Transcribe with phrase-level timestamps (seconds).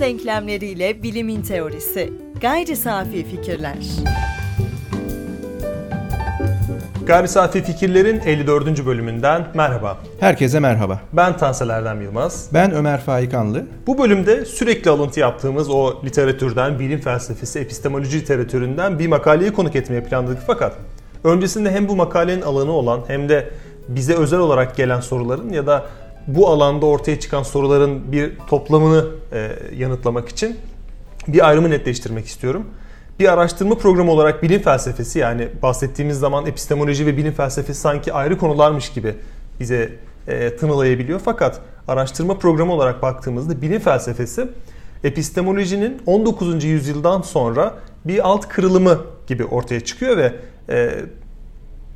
[0.00, 2.12] Newton denklemleriyle bilimin teorisi.
[2.40, 3.76] Gayri safi fikirler.
[7.06, 8.86] Gayri Safi Fikirlerin 54.
[8.86, 9.98] bölümünden merhaba.
[10.20, 11.00] Herkese merhaba.
[11.12, 12.48] Ben Tansel Erdem Yılmaz.
[12.54, 13.66] Ben Ömer Faikanlı.
[13.86, 20.02] Bu bölümde sürekli alıntı yaptığımız o literatürden, bilim felsefesi, epistemoloji literatüründen bir makaleyi konuk etmeye
[20.02, 20.76] planladık fakat
[21.24, 23.50] öncesinde hem bu makalenin alanı olan hem de
[23.88, 25.86] bize özel olarak gelen soruların ya da
[26.26, 30.56] bu alanda ortaya çıkan soruların bir toplamını e, yanıtlamak için
[31.28, 32.66] bir ayrımı netleştirmek istiyorum.
[33.20, 38.38] Bir araştırma programı olarak bilim felsefesi yani bahsettiğimiz zaman epistemoloji ve bilim felsefesi sanki ayrı
[38.38, 39.14] konularmış gibi
[39.60, 39.92] bize
[40.28, 41.20] e, tınılayabiliyor.
[41.24, 44.48] Fakat araştırma programı olarak baktığımızda bilim felsefesi
[45.04, 46.64] epistemolojinin 19.
[46.64, 50.34] yüzyıldan sonra bir alt kırılımı gibi ortaya çıkıyor ve
[50.68, 50.94] e,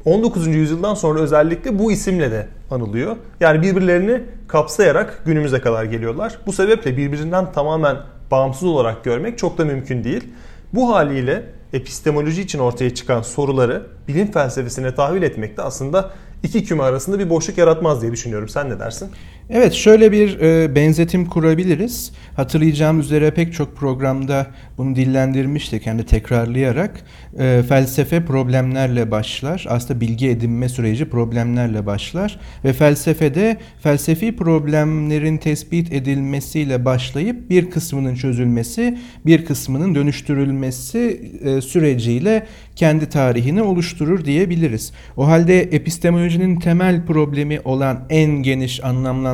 [0.05, 0.47] 19.
[0.47, 3.17] yüzyıldan sonra özellikle bu isimle de anılıyor.
[3.41, 6.39] Yani birbirlerini kapsayarak günümüze kadar geliyorlar.
[6.47, 7.97] Bu sebeple birbirinden tamamen
[8.31, 10.25] bağımsız olarak görmek çok da mümkün değil.
[10.73, 16.11] Bu haliyle epistemoloji için ortaya çıkan soruları bilim felsefesine tahvil etmek de aslında
[16.43, 18.49] iki küme arasında bir boşluk yaratmaz diye düşünüyorum.
[18.49, 19.11] Sen ne dersin?
[19.51, 22.13] Evet şöyle bir e, benzetim kurabiliriz.
[22.37, 24.47] Hatırlayacağım üzere pek çok programda
[24.79, 25.87] bunu dillendirmiştik.
[25.87, 27.05] Yani tekrarlayarak
[27.39, 29.67] e, felsefe problemlerle başlar.
[29.69, 32.41] Aslında bilgi edinme süreci problemlerle başlar.
[32.65, 42.47] Ve felsefede felsefi problemlerin tespit edilmesiyle başlayıp bir kısmının çözülmesi, bir kısmının dönüştürülmesi e, süreciyle
[42.77, 44.93] kendi tarihini oluşturur diyebiliriz.
[45.17, 48.85] O halde epistemolojinin temel problemi olan en geniş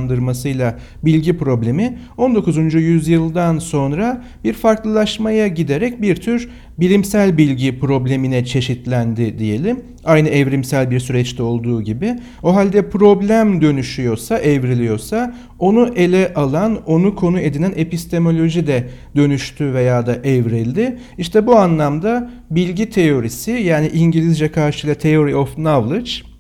[0.01, 2.75] anlamlandırmasıyla bilgi problemi 19.
[2.75, 6.49] yüzyıldan sonra bir farklılaşmaya giderek bir tür
[6.79, 9.81] bilimsel bilgi problemine çeşitlendi diyelim.
[10.05, 12.17] Aynı evrimsel bir süreçte olduğu gibi.
[12.43, 20.07] O halde problem dönüşüyorsa, evriliyorsa onu ele alan, onu konu edinen epistemoloji de dönüştü veya
[20.07, 20.99] da evrildi.
[21.19, 26.31] İşte bu anlamda bilgi teorisi yani İngilizce karşılığı Theory of Knowledge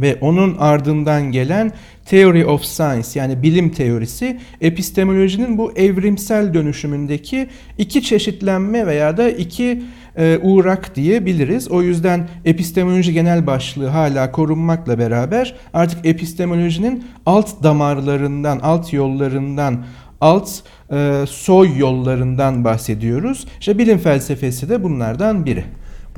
[0.00, 1.72] ve onun ardından gelen
[2.10, 7.48] Theory of Science yani bilim teorisi epistemolojinin bu evrimsel dönüşümündeki
[7.78, 9.82] iki çeşitlenme veya da iki
[10.16, 11.68] e, uğrak diyebiliriz.
[11.70, 19.84] O yüzden epistemoloji genel başlığı hala korunmakla beraber artık epistemolojinin alt damarlarından, alt yollarından,
[20.20, 20.50] alt
[20.92, 23.46] e, soy yollarından bahsediyoruz.
[23.60, 25.64] İşte bilim felsefesi de bunlardan biri.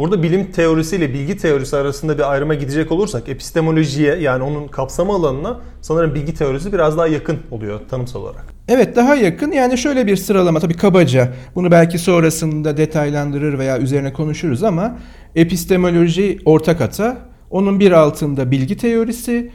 [0.01, 5.15] Burada bilim teorisi ile bilgi teorisi arasında bir ayrıma gidecek olursak epistemolojiye yani onun kapsama
[5.15, 8.45] alanına sanırım bilgi teorisi biraz daha yakın oluyor tanımsal olarak.
[8.69, 14.13] Evet daha yakın yani şöyle bir sıralama tabii kabaca bunu belki sonrasında detaylandırır veya üzerine
[14.13, 14.99] konuşuruz ama
[15.35, 17.19] epistemoloji ortak ata
[17.51, 19.51] onun bir altında bilgi teorisi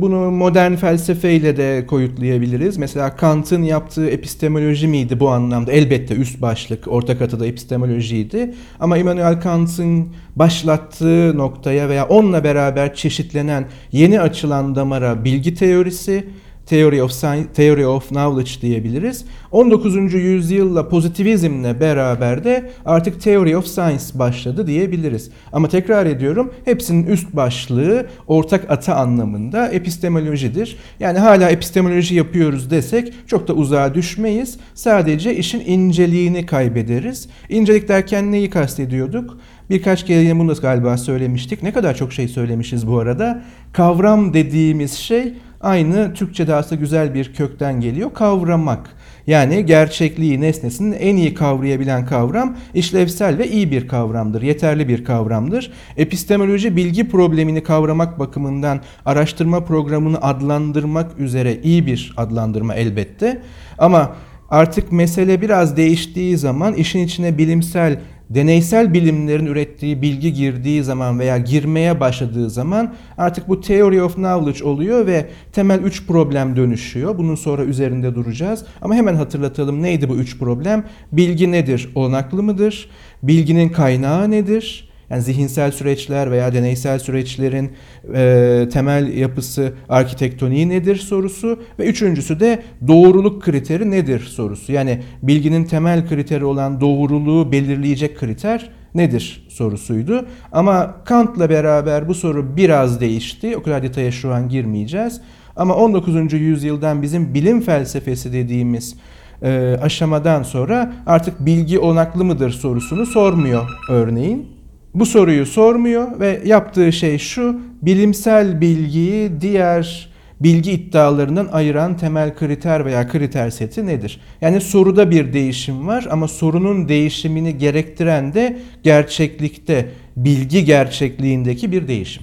[0.00, 2.76] bunu modern felsefeyle de koyutlayabiliriz.
[2.76, 5.72] Mesela Kant'ın yaptığı epistemoloji miydi bu anlamda?
[5.72, 8.54] Elbette üst başlık, ortak atıda epistemolojiydi.
[8.80, 16.24] Ama Immanuel Kant'ın başlattığı noktaya veya onunla beraber çeşitlenen yeni açılan damara bilgi teorisi,
[16.66, 19.24] Theory of Science, Theory of Knowledge diyebiliriz.
[19.50, 20.14] 19.
[20.14, 25.30] yüzyılla pozitivizmle beraber de artık Theory of Science başladı diyebiliriz.
[25.52, 30.76] Ama tekrar ediyorum hepsinin üst başlığı ortak ata anlamında epistemolojidir.
[31.00, 34.58] Yani hala epistemoloji yapıyoruz desek çok da uzağa düşmeyiz.
[34.74, 37.28] Sadece işin inceliğini kaybederiz.
[37.48, 39.38] İncelik derken neyi kastediyorduk?
[39.70, 41.62] Birkaç kere bunu da galiba söylemiştik.
[41.62, 43.42] Ne kadar çok şey söylemişiz bu arada.
[43.72, 48.14] Kavram dediğimiz şey aynı Türkçe'de aslında güzel bir kökten geliyor.
[48.14, 48.90] Kavramak.
[49.26, 55.72] Yani gerçekliği, nesnesini en iyi kavrayabilen kavram işlevsel ve iyi bir kavramdır, yeterli bir kavramdır.
[55.96, 63.42] Epistemoloji bilgi problemini kavramak bakımından araştırma programını adlandırmak üzere iyi bir adlandırma elbette.
[63.78, 64.16] Ama
[64.50, 67.98] artık mesele biraz değiştiği zaman işin içine bilimsel
[68.30, 74.64] deneysel bilimlerin ürettiği bilgi girdiği zaman veya girmeye başladığı zaman artık bu theory of knowledge
[74.64, 77.18] oluyor ve temel üç problem dönüşüyor.
[77.18, 78.64] Bunun sonra üzerinde duracağız.
[78.82, 80.84] Ama hemen hatırlatalım neydi bu üç problem?
[81.12, 81.90] Bilgi nedir?
[81.94, 82.90] Olanaklı mıdır?
[83.22, 84.89] Bilginin kaynağı nedir?
[85.10, 87.72] Yani zihinsel süreçler veya deneysel süreçlerin
[88.14, 94.72] e, temel yapısı arkitektoniği nedir sorusu ve üçüncüsü de doğruluk kriteri nedir sorusu.
[94.72, 100.26] Yani bilginin temel kriteri olan doğruluğu belirleyecek kriter nedir sorusuydu.
[100.52, 103.56] Ama Kant'la beraber bu soru biraz değişti.
[103.56, 105.20] O kadar detaya şu an girmeyeceğiz.
[105.56, 106.32] Ama 19.
[106.32, 108.96] yüzyıldan bizim bilim felsefesi dediğimiz
[109.42, 114.59] e, aşamadan sonra artık bilgi onaklı mıdır sorusunu sormuyor örneğin
[114.94, 120.10] bu soruyu sormuyor ve yaptığı şey şu, bilimsel bilgiyi diğer
[120.40, 124.20] bilgi iddialarından ayıran temel kriter veya kriter seti nedir?
[124.40, 132.22] Yani soruda bir değişim var ama sorunun değişimini gerektiren de gerçeklikte, bilgi gerçekliğindeki bir değişim.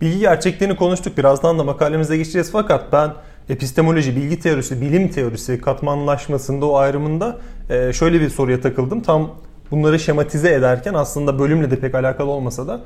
[0.00, 1.18] Bilgi gerçekliğini konuştuk.
[1.18, 2.50] Birazdan da makalemize geçeceğiz.
[2.52, 3.10] Fakat ben
[3.48, 7.38] epistemoloji, bilgi teorisi, bilim teorisi katmanlaşmasında o ayrımında
[7.70, 9.00] e, şöyle bir soruya takıldım.
[9.02, 9.30] Tam
[9.70, 12.80] bunları şematize ederken aslında bölümle de pek alakalı olmasa da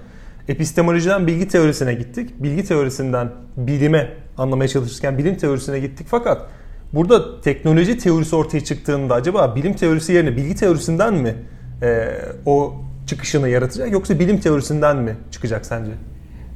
[0.49, 2.43] epistemolojiden bilgi teorisine gittik.
[2.43, 6.07] Bilgi teorisinden bilime anlamaya çalışırken bilim teorisine gittik.
[6.11, 6.47] Fakat
[6.93, 11.35] burada teknoloji teorisi ortaya çıktığında acaba bilim teorisi yerine bilgi teorisinden mi
[11.83, 12.09] e,
[12.47, 12.75] o
[13.07, 15.93] çıkışını yaratacak yoksa bilim teorisinden mi çıkacak sence?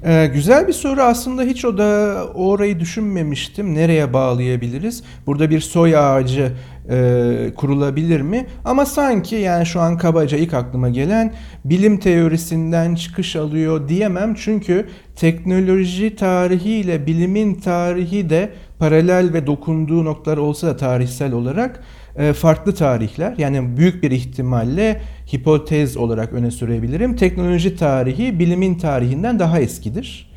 [0.04, 3.74] Ee, güzel bir soru aslında hiç o da orayı düşünmemiştim.
[3.74, 5.02] Nereye bağlayabiliriz?
[5.26, 6.52] Burada bir soy ağacı
[6.90, 8.46] e, kurulabilir mi?
[8.64, 11.32] Ama sanki yani şu an kabaca ilk aklıma gelen
[11.64, 14.34] bilim teorisinden çıkış alıyor diyemem.
[14.34, 14.86] Çünkü
[15.16, 21.80] teknoloji tarihi ile bilimin tarihi de paralel ve dokunduğu noktalar olsa da tarihsel olarak
[22.16, 23.34] e, farklı tarihler.
[23.38, 25.00] Yani büyük bir ihtimalle
[25.32, 27.16] hipotez olarak öne sürebilirim.
[27.16, 30.30] Teknoloji tarihi bilimin tarihinden daha eskidir.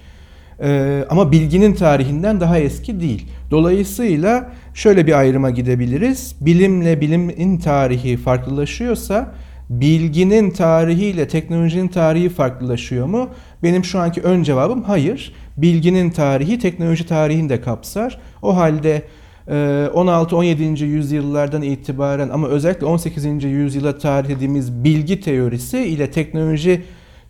[0.64, 3.28] E, ama bilginin tarihinden daha eski değil.
[3.52, 6.36] Dolayısıyla şöyle bir ayrıma gidebiliriz.
[6.42, 9.32] Bilimle bilimin tarihi farklılaşıyorsa
[9.70, 13.30] bilginin tarihiyle teknolojinin tarihi farklılaşıyor mu?
[13.64, 15.34] Benim şu anki ön cevabım hayır.
[15.58, 18.20] Bilginin tarihi teknoloji tarihini de kapsar.
[18.42, 19.04] O halde
[19.48, 20.84] 16-17.
[20.84, 23.44] Ee, yüzyıllardan itibaren ama özellikle 18.
[23.44, 26.82] yüzyıla tarih dediğimiz bilgi teorisi ile teknoloji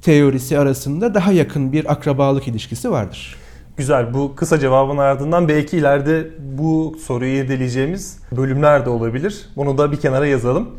[0.01, 3.35] teorisi arasında daha yakın bir akrabalık ilişkisi vardır.
[3.79, 4.13] Güzel.
[4.13, 9.49] Bu kısa cevabın ardından belki ileride bu soruyu irdeleyeceğimiz bölümler de olabilir.
[9.55, 10.69] Bunu da bir kenara yazalım.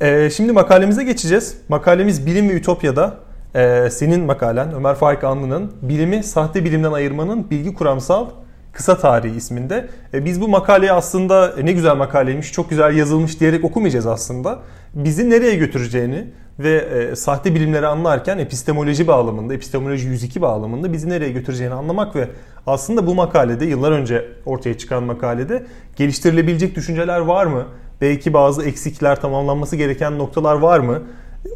[0.00, 1.56] Ee, şimdi makalemize geçeceğiz.
[1.68, 3.14] Makalemiz Bilim ve Ütopya'da.
[3.54, 8.26] Ee, senin makalen Ömer Faik Anlı'nın Bilimi Sahte Bilimden Ayırmanın Bilgi Kuramsal
[8.72, 9.88] Kısa Tarihi isminde.
[10.14, 14.58] E, biz bu makaleyi aslında e, ne güzel makaleymiş, çok güzel yazılmış diyerek okumayacağız aslında.
[14.94, 16.26] Bizi nereye götüreceğini
[16.62, 22.28] ve e, sahte bilimleri anlarken epistemoloji bağlamında, epistemoloji 102 bağlamında bizi nereye götüreceğini anlamak ve
[22.66, 25.66] aslında bu makalede, yıllar önce ortaya çıkan makalede
[25.96, 27.66] geliştirilebilecek düşünceler var mı?
[28.00, 31.02] Belki bazı eksikler, tamamlanması gereken noktalar var mı?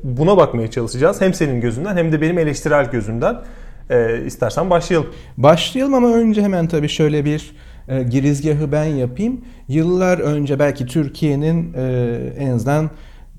[0.02, 1.20] Buna bakmaya çalışacağız.
[1.20, 3.36] Hem senin gözünden hem de benim eleştirel gözümden.
[3.90, 5.08] E, istersen başlayalım.
[5.36, 7.54] Başlayalım ama önce hemen tabii şöyle bir
[7.88, 9.40] e, girizgahı ben yapayım.
[9.68, 12.90] Yıllar önce belki Türkiye'nin e, en azından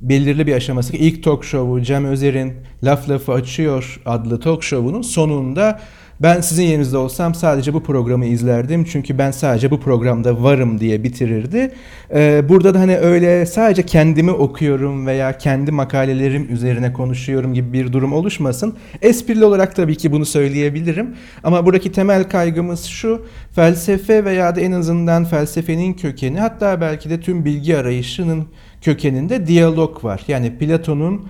[0.02, 0.96] belirli bir aşaması.
[0.98, 2.54] İlk talk show'u Cem Özer'in
[2.84, 5.80] Laf Lafı Açıyor adlı talk show'unun sonunda
[6.22, 8.84] ben sizin yerinizde olsam sadece bu programı izlerdim.
[8.84, 11.72] Çünkü ben sadece bu programda varım diye bitirirdi.
[12.14, 17.94] Ee, burada da hani öyle sadece kendimi okuyorum veya kendi makalelerim üzerine konuşuyorum gibi bir
[17.94, 18.76] durum oluşmasın.
[19.02, 21.16] Esprili olarak tabii ki bunu söyleyebilirim.
[21.44, 23.26] Ama buradaki temel kaygımız şu.
[23.56, 28.46] Felsefe veya da en azından felsefenin kökeni hatta belki de tüm bilgi arayışının
[28.82, 30.22] kökeninde diyalog var.
[30.28, 31.28] Yani Platon'un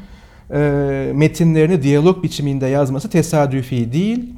[0.53, 4.36] e, metinlerini diyalog biçiminde yazması tesadüfi değil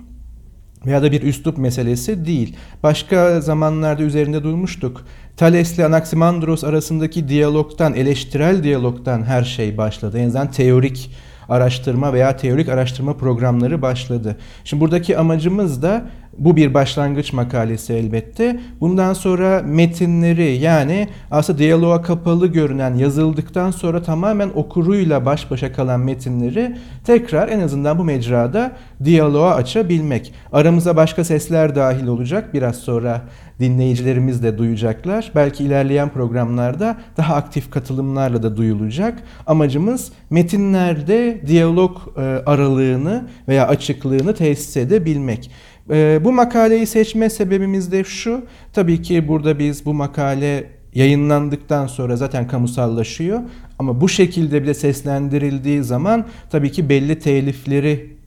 [0.85, 2.55] veya da bir üslup meselesi değil.
[2.83, 5.05] Başka zamanlarda üzerinde durmuştuk.
[5.37, 10.19] Thales ile Anaximandros arasındaki diyalogtan, eleştirel diyalogtan her şey başladı.
[10.19, 11.11] En azından teorik
[11.49, 14.37] araştırma veya teorik araştırma programları başladı.
[14.63, 16.05] Şimdi buradaki amacımız da
[16.39, 18.59] bu bir başlangıç makalesi elbette.
[18.81, 25.99] Bundan sonra metinleri yani aslında diyaloğa kapalı görünen yazıldıktan sonra tamamen okuruyla baş başa kalan
[25.99, 28.71] metinleri tekrar en azından bu mecrada
[29.03, 30.33] diyaloğa açabilmek.
[30.51, 32.53] Aramıza başka sesler dahil olacak.
[32.53, 33.21] Biraz sonra
[33.59, 35.31] dinleyicilerimiz de duyacaklar.
[35.35, 39.23] Belki ilerleyen programlarda daha aktif katılımlarla da duyulacak.
[39.47, 45.51] Amacımız metinlerde diyalog e, aralığını veya açıklığını tesis edebilmek.
[45.89, 48.45] E, bu makaleyi seçme sebebimiz de şu.
[48.73, 53.39] Tabii ki burada biz bu makale yayınlandıktan sonra zaten kamusallaşıyor.
[53.79, 58.18] Ama bu şekilde bile seslendirildiği zaman tabii ki belli telifleri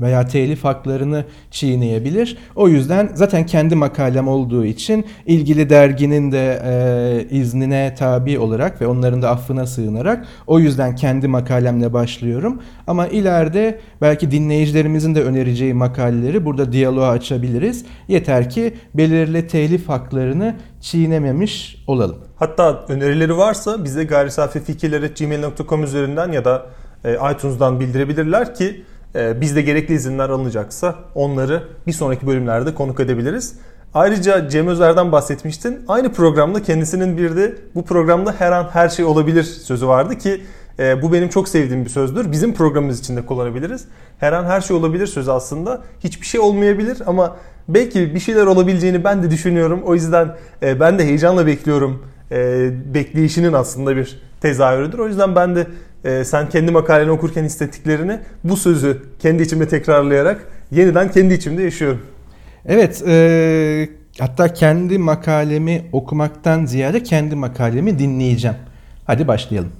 [0.00, 2.38] veya telif haklarını çiğneyebilir.
[2.56, 8.86] O yüzden zaten kendi makalem olduğu için ilgili derginin de e, iznine tabi olarak ve
[8.86, 12.62] onların da affına sığınarak o yüzden kendi makalemle başlıyorum.
[12.86, 17.84] Ama ileride belki dinleyicilerimizin de önereceği makaleleri burada diyaloğa açabiliriz.
[18.08, 22.16] Yeter ki belirli telif haklarını çiğnememiş olalım.
[22.36, 26.66] Hatta önerileri varsa bize gayrisafifikirleri.gmail.com üzerinden ya da
[27.04, 28.84] e, iTunes'dan bildirebilirler ki
[29.14, 33.54] bizde gerekli izinler alınacaksa onları bir sonraki bölümlerde konuk edebiliriz.
[33.94, 35.78] Ayrıca Cem Özer'den bahsetmiştin.
[35.88, 40.40] Aynı programda kendisinin bir de bu programda her an her şey olabilir sözü vardı ki
[40.78, 42.32] E, bu benim çok sevdiğim bir sözdür.
[42.32, 43.84] Bizim programımız için de kullanabiliriz.
[44.18, 45.82] Her an her şey olabilir sözü aslında.
[46.04, 47.36] Hiçbir şey olmayabilir ama
[47.68, 49.82] belki bir şeyler olabileceğini ben de düşünüyorum.
[49.84, 52.02] O yüzden e, ben de heyecanla bekliyorum.
[52.30, 54.98] E, bekleyişinin aslında bir tezahürüdür.
[54.98, 55.66] O yüzden ben de
[56.04, 62.00] e, sen kendi makaleni okurken hissettiklerini bu sözü kendi içimde tekrarlayarak yeniden kendi içimde yaşıyorum.
[62.66, 68.56] Evet, e, hatta kendi makalemi okumaktan ziyade kendi makalemi dinleyeceğim.
[69.06, 69.72] Hadi başlayalım.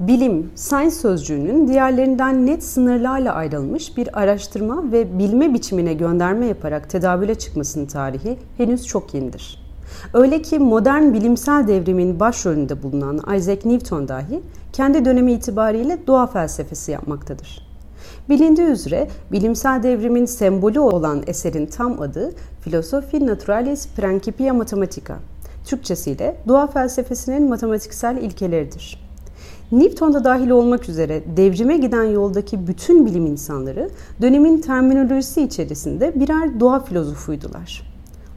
[0.00, 7.34] Bilim, science sözcüğünün diğerlerinden net sınırlarla ayrılmış bir araştırma ve bilme biçimine gönderme yaparak tedavüle
[7.34, 9.65] çıkmasının tarihi henüz çok yenidir.
[10.14, 14.40] Öyle ki modern bilimsel devrimin başrolünde bulunan Isaac Newton dahi
[14.72, 17.66] kendi dönemi itibariyle doğa felsefesi yapmaktadır.
[18.28, 22.32] Bilindiği üzere bilimsel devrimin sembolü olan eserin tam adı
[22.64, 25.16] Philosophiae Naturalis Principia Mathematica.
[25.64, 29.06] Türkçesiyle doğa felsefesinin matematiksel ilkeleridir.
[29.72, 33.90] Newton da dahil olmak üzere devrime giden yoldaki bütün bilim insanları
[34.22, 37.82] dönemin terminolojisi içerisinde birer doğa filozofuydular.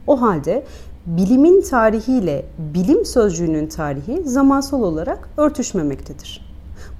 [0.06, 0.64] O halde
[1.06, 6.50] bilimin tarihiyle bilim sözcüğünün tarihi zamansal olarak örtüşmemektedir.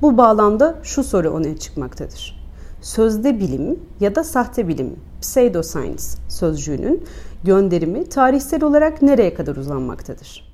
[0.03, 2.41] Bu bağlamda şu soru öne çıkmaktadır.
[2.81, 7.05] Sözde bilim ya da sahte bilim, pseudoscience sözcüğünün
[7.45, 10.51] gönderimi tarihsel olarak nereye kadar uzanmaktadır?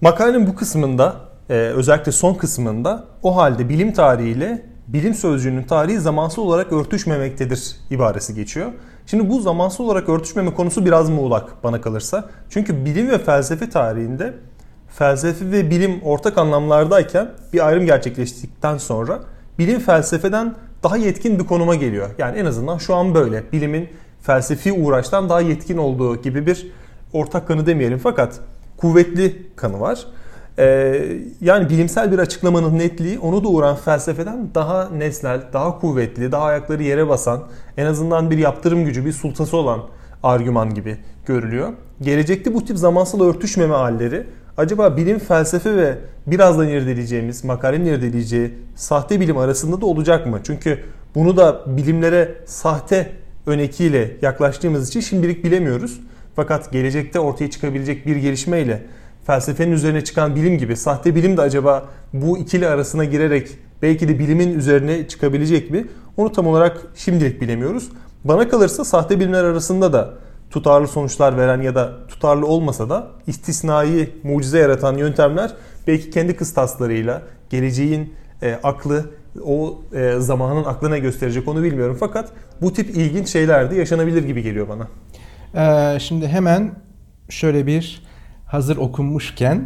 [0.00, 1.16] Makalenin bu kısmında,
[1.50, 8.34] e, özellikle son kısmında o halde bilim tarihiyle bilim sözcüğünün tarihi zamansal olarak örtüşmemektedir ibaresi
[8.34, 8.72] geçiyor.
[9.10, 12.28] Şimdi bu zamansal olarak örtüşmeme konusu biraz muğlak bana kalırsa.
[12.50, 14.34] Çünkü bilim ve felsefe tarihinde
[14.88, 19.20] felsefe ve bilim ortak anlamlardayken bir ayrım gerçekleştikten sonra
[19.58, 22.10] bilim felsefeden daha yetkin bir konuma geliyor.
[22.18, 23.52] Yani en azından şu an böyle.
[23.52, 23.88] Bilimin
[24.22, 26.72] felsefi uğraştan daha yetkin olduğu gibi bir
[27.12, 28.40] ortak kanı demeyelim fakat
[28.76, 30.06] kuvvetli kanı var.
[30.58, 31.02] Ee,
[31.40, 37.08] yani bilimsel bir açıklamanın netliği onu doğuran felsefeden daha nesnel, daha kuvvetli, daha ayakları yere
[37.08, 37.42] basan,
[37.76, 39.80] en azından bir yaptırım gücü, bir sultası olan
[40.22, 40.96] argüman gibi
[41.26, 41.72] görülüyor.
[42.02, 49.20] Gelecekte bu tip zamansal örtüşmeme halleri acaba bilim, felsefe ve birazdan irdeleyeceğimiz, makalenin irdeleyeceği sahte
[49.20, 50.40] bilim arasında da olacak mı?
[50.44, 50.78] Çünkü
[51.14, 53.12] bunu da bilimlere sahte
[53.46, 56.00] önekiyle yaklaştığımız için şimdilik bilemiyoruz.
[56.36, 58.82] Fakat gelecekte ortaya çıkabilecek bir gelişmeyle
[59.28, 63.48] felsefenin üzerine çıkan bilim gibi sahte bilim de acaba bu ikili arasına girerek
[63.82, 65.86] belki de bilimin üzerine çıkabilecek mi?
[66.16, 67.88] Onu tam olarak şimdilik bilemiyoruz.
[68.24, 70.14] Bana kalırsa sahte bilimler arasında da
[70.50, 75.50] tutarlı sonuçlar veren ya da tutarlı olmasa da istisnai mucize yaratan yöntemler
[75.86, 79.04] belki kendi kıstaslarıyla geleceğin e, aklı
[79.44, 81.96] o e, zamanın aklına gösterecek onu bilmiyorum.
[82.00, 82.28] Fakat
[82.62, 84.88] bu tip ilginç şeyler de yaşanabilir gibi geliyor bana.
[85.54, 86.72] Ee, şimdi hemen
[87.28, 88.07] şöyle bir
[88.48, 89.64] hazır okunmuşken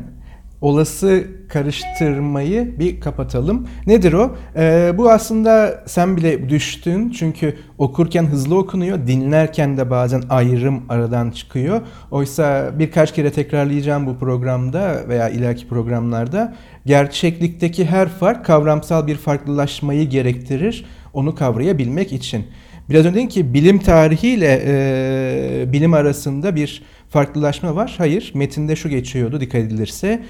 [0.62, 3.68] olası karıştırmayı bir kapatalım.
[3.86, 4.36] Nedir o?
[4.56, 11.30] Ee, bu aslında sen bile düştün çünkü okurken hızlı okunuyor, dinlerken de bazen ayrım aradan
[11.30, 11.80] çıkıyor.
[12.10, 16.54] Oysa birkaç kere tekrarlayacağım bu programda veya ileriki programlarda
[16.86, 22.46] gerçeklikteki her fark kavramsal bir farklılaşmayı gerektirir onu kavrayabilmek için.
[22.90, 27.94] Biraz önce ki bilim tarihiyle e, bilim arasında bir farklılaşma var.
[27.98, 30.22] Hayır, metinde şu geçiyordu dikkat edilirse.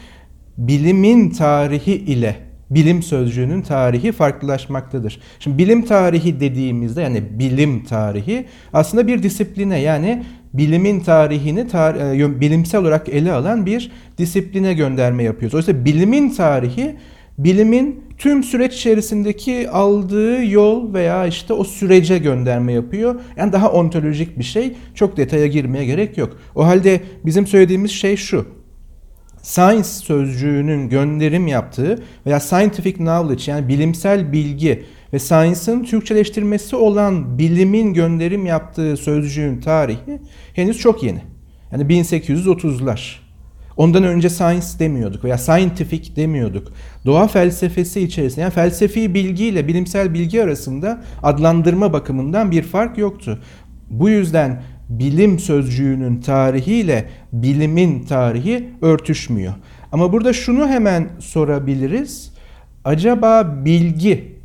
[0.58, 2.36] Bilimin tarihi ile
[2.70, 5.20] bilim sözcüğünün tarihi farklılaşmaktadır.
[5.38, 10.22] Şimdi bilim tarihi dediğimizde yani bilim tarihi aslında bir disipline yani
[10.54, 15.54] bilimin tarihini tar e, bilimsel olarak ele alan bir disipline gönderme yapıyoruz.
[15.54, 16.96] Oysa bilimin tarihi
[17.44, 23.20] bilimin tüm süreç içerisindeki aldığı yol veya işte o sürece gönderme yapıyor.
[23.36, 24.72] Yani daha ontolojik bir şey.
[24.94, 26.36] Çok detaya girmeye gerek yok.
[26.54, 28.46] O halde bizim söylediğimiz şey şu.
[29.42, 37.94] Science sözcüğünün gönderim yaptığı veya scientific knowledge yani bilimsel bilgi ve science'ın Türkçeleştirmesi olan bilimin
[37.94, 40.20] gönderim yaptığı sözcüğün tarihi
[40.54, 41.22] henüz çok yeni.
[41.72, 43.21] Yani 1830'lar.
[43.82, 46.72] Ondan önce science demiyorduk veya scientific demiyorduk.
[47.06, 53.38] Doğa felsefesi içerisinde yani felsefi bilgi ile bilimsel bilgi arasında adlandırma bakımından bir fark yoktu.
[53.90, 59.54] Bu yüzden bilim sözcüğünün tarihiyle bilimin tarihi örtüşmüyor.
[59.92, 62.32] Ama burada şunu hemen sorabiliriz.
[62.84, 64.38] Acaba bilgi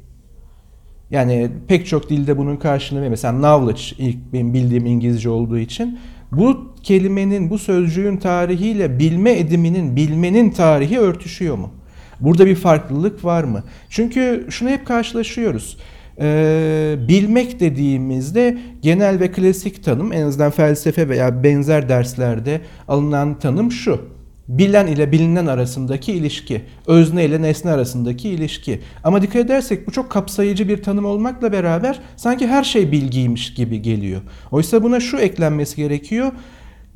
[1.12, 6.00] yani pek çok dilde bunun karşılığı mesela knowledge ilk benim bildiğim İngilizce olduğu için
[6.32, 11.72] bu kelimenin, bu sözcüğün tarihiyle bilme ediminin, bilmenin tarihi örtüşüyor mu?
[12.20, 13.64] Burada bir farklılık var mı?
[13.90, 15.78] Çünkü şunu hep karşılaşıyoruz.
[16.22, 23.72] Ee, bilmek dediğimizde genel ve klasik tanım en azından felsefe veya benzer derslerde alınan tanım
[23.72, 24.02] şu.
[24.48, 28.80] bilen ile bilinen arasındaki ilişki, özne ile nesne arasındaki ilişki.
[29.04, 33.82] Ama dikkat edersek bu çok kapsayıcı bir tanım olmakla beraber sanki her şey bilgiymiş gibi
[33.82, 34.22] geliyor.
[34.52, 36.32] Oysa buna şu eklenmesi gerekiyor.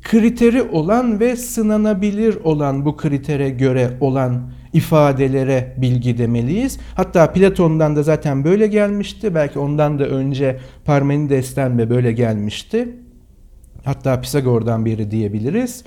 [0.02, 6.78] Kriteri olan ve sınanabilir olan bu kritere göre olan ifadelere bilgi demeliyiz.
[6.94, 9.34] Hatta Platon'dan da zaten böyle gelmişti.
[9.34, 12.88] Belki ondan da önce Parmenides'ten de böyle gelmişti.
[13.84, 15.84] Hatta Pisagor'dan biri diyebiliriz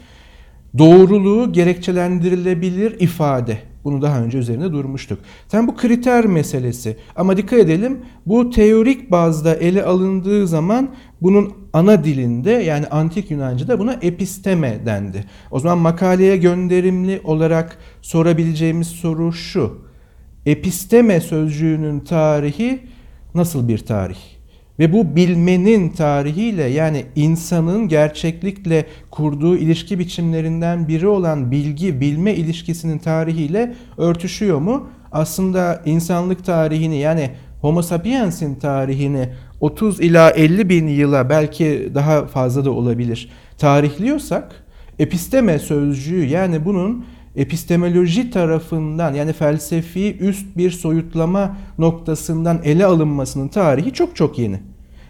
[0.78, 3.58] doğruluğu gerekçelendirilebilir ifade.
[3.84, 5.20] Bunu daha önce üzerinde durmuştuk.
[5.50, 6.98] Tam bu kriter meselesi.
[7.16, 10.90] Ama dikkat edelim bu teorik bazda ele alındığı zaman
[11.26, 15.26] bunun ana dilinde yani antik Yunanca'da buna episteme dendi.
[15.52, 19.86] O zaman makaleye gönderimli olarak sorabileceğimiz soru şu.
[20.46, 22.80] Episteme sözcüğünün tarihi
[23.36, 24.18] nasıl bir tarih?
[24.80, 32.98] Ve bu bilmenin tarihiyle yani insanın gerçeklikle kurduğu ilişki biçimlerinden biri olan bilgi bilme ilişkisinin
[32.98, 34.90] tarihiyle örtüşüyor mu?
[35.12, 37.30] Aslında insanlık tarihini yani
[37.62, 44.64] Homo sapiens'in tarihini 30 ila 50 bin yıla belki daha fazla da olabilir tarihliyorsak
[45.00, 53.94] episteme sözcüğü yani bunun epistemoloji tarafından yani felsefi üst bir soyutlama noktasından ele alınmasının tarihi
[53.94, 54.60] çok çok yeni.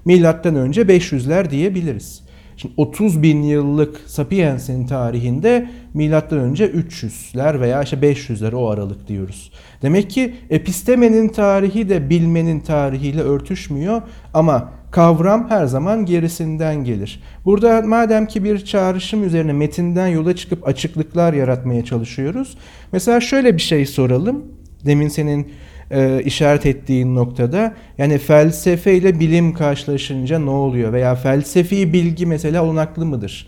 [0.06, 2.25] Milattan önce 500'ler diyebiliriz.
[2.58, 9.52] Şimdi 30 bin yıllık Sapiens'in tarihinde milattan önce 300'ler veya işte 500'ler o aralık diyoruz.
[9.82, 14.02] Demek ki epistemenin tarihi de bilmenin tarihiyle örtüşmüyor
[14.34, 17.24] ama kavram her zaman gerisinden gelir.
[17.46, 22.58] Burada madem ki bir çağrışım üzerine metinden yola çıkıp açıklıklar yaratmaya çalışıyoruz.
[22.92, 24.46] Mesela şöyle bir şey soralım.
[24.86, 25.52] Demin senin
[25.92, 32.64] e, işaret ettiğin noktada yani felsefe ile bilim karşılaşınca ne oluyor veya felsefi bilgi mesela
[32.64, 33.48] olanaklı mıdır?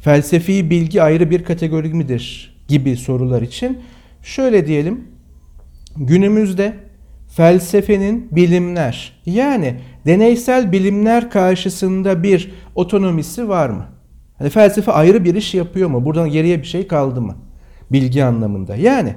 [0.00, 3.78] Felsefi bilgi ayrı bir kategori midir gibi sorular için
[4.22, 5.04] şöyle diyelim
[5.96, 6.72] günümüzde
[7.28, 9.74] felsefenin bilimler yani
[10.06, 13.86] deneysel bilimler karşısında bir otonomisi var mı?
[14.38, 16.04] Hani felsefe ayrı bir iş yapıyor mu?
[16.04, 17.36] Buradan geriye bir şey kaldı mı?
[17.92, 18.76] Bilgi anlamında.
[18.76, 19.14] Yani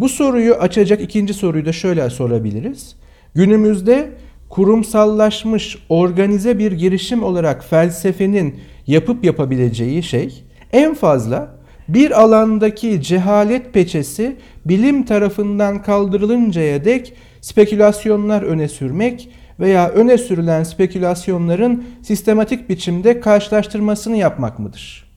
[0.00, 2.96] bu soruyu açacak ikinci soruyu da şöyle sorabiliriz.
[3.34, 4.10] Günümüzde
[4.48, 11.58] kurumsallaşmış, organize bir girişim olarak felsefenin yapıp yapabileceği şey en fazla
[11.88, 19.28] bir alandaki cehalet peçesi bilim tarafından kaldırılıncaya dek spekülasyonlar öne sürmek
[19.60, 25.07] veya öne sürülen spekülasyonların sistematik biçimde karşılaştırmasını yapmak mıdır?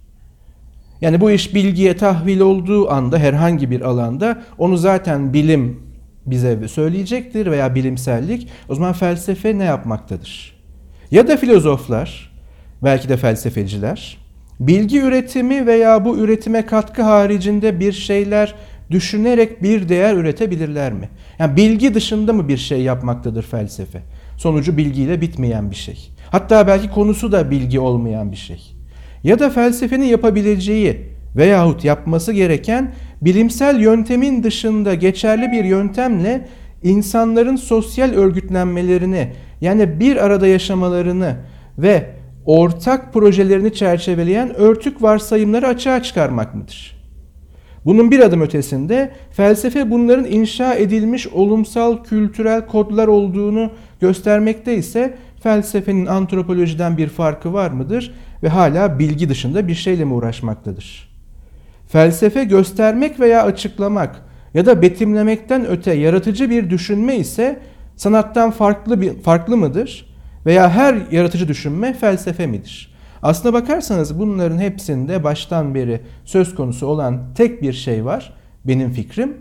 [1.02, 5.80] Yani bu iş bilgiye tahvil olduğu anda herhangi bir alanda onu zaten bilim
[6.26, 8.48] bize söyleyecektir veya bilimsellik.
[8.70, 10.62] O zaman felsefe ne yapmaktadır?
[11.12, 12.32] Ya da filozoflar,
[12.84, 14.18] belki de felsefeciler
[14.60, 18.56] bilgi üretimi veya bu üretime katkı haricinde bir şeyler
[18.92, 21.10] düşünerek bir değer üretebilirler mi?
[21.40, 24.02] Yani bilgi dışında mı bir şey yapmaktadır felsefe?
[24.38, 26.10] Sonucu bilgiyle bitmeyen bir şey.
[26.32, 28.81] Hatta belki konusu da bilgi olmayan bir şey
[29.24, 30.98] ya da felsefenin yapabileceği
[31.36, 36.48] veyahut yapması gereken bilimsel yöntemin dışında geçerli bir yöntemle
[36.84, 39.28] insanların sosyal örgütlenmelerini
[39.62, 41.36] yani bir arada yaşamalarını
[41.78, 42.06] ve
[42.46, 47.02] ortak projelerini çerçeveleyen örtük varsayımları açığa çıkarmak mıdır?
[47.86, 56.06] Bunun bir adım ötesinde felsefe bunların inşa edilmiş olumsal kültürel kodlar olduğunu göstermekte ise felsefenin
[56.06, 58.14] antropolojiden bir farkı var mıdır?
[58.44, 61.12] Ve hala bilgi dışında bir şeyle mi uğraşmaktadır?
[61.88, 64.22] Felsefe göstermek veya açıklamak
[64.54, 67.60] ya da betimlemekten öte yaratıcı bir düşünme ise
[67.96, 70.12] sanattan farklı bir farklı mıdır?
[70.46, 72.94] Veya her yaratıcı düşünme felsefe midir?
[73.22, 78.34] Aslına bakarsanız bunların hepsinde baştan beri söz konusu olan tek bir şey var.
[78.66, 79.38] Benim fikrim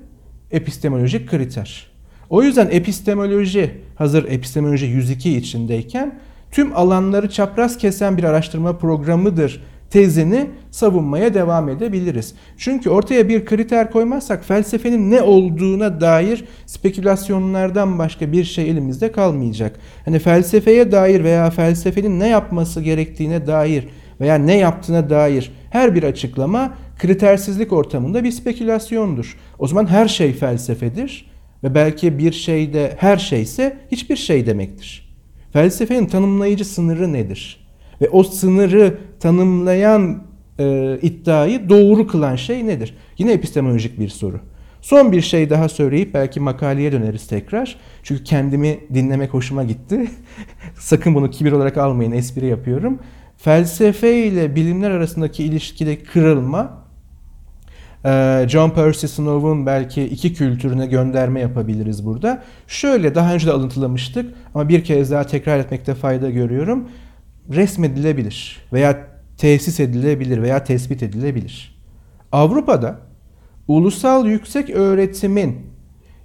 [0.50, 1.86] epistemolojik kriter.
[2.30, 10.46] O yüzden epistemoloji hazır epistemoloji 102 içindeyken tüm alanları çapraz kesen bir araştırma programıdır tezini
[10.70, 12.34] savunmaya devam edebiliriz.
[12.58, 19.80] Çünkü ortaya bir kriter koymazsak felsefenin ne olduğuna dair spekülasyonlardan başka bir şey elimizde kalmayacak.
[20.04, 23.88] Hani felsefeye dair veya felsefenin ne yapması gerektiğine dair
[24.20, 29.36] veya ne yaptığına dair her bir açıklama kritersizlik ortamında bir spekülasyondur.
[29.58, 31.30] O zaman her şey felsefedir
[31.64, 35.09] ve belki bir şeyde her şeyse hiçbir şey demektir.
[35.52, 37.66] Felsefenin tanımlayıcı sınırı nedir?
[38.00, 40.22] Ve o sınırı tanımlayan
[40.58, 42.96] e, iddiayı doğru kılan şey nedir?
[43.18, 44.40] Yine epistemolojik bir soru.
[44.80, 47.76] Son bir şey daha söyleyip belki makaleye döneriz tekrar.
[48.02, 50.10] Çünkü kendimi dinlemek hoşuma gitti.
[50.78, 52.98] Sakın bunu kibir olarak almayın, espri yapıyorum.
[53.36, 56.84] Felsefe ile bilimler arasındaki ilişkide kırılma
[58.48, 62.42] John Percy Snow'un belki iki kültürüne gönderme yapabiliriz burada.
[62.66, 66.88] Şöyle daha önce de alıntılamıştık ama bir kez daha tekrar etmekte fayda görüyorum.
[67.54, 69.06] Resmedilebilir veya
[69.38, 71.80] tesis edilebilir veya tespit edilebilir.
[72.32, 72.98] Avrupa'da
[73.68, 75.56] ulusal yüksek öğretimin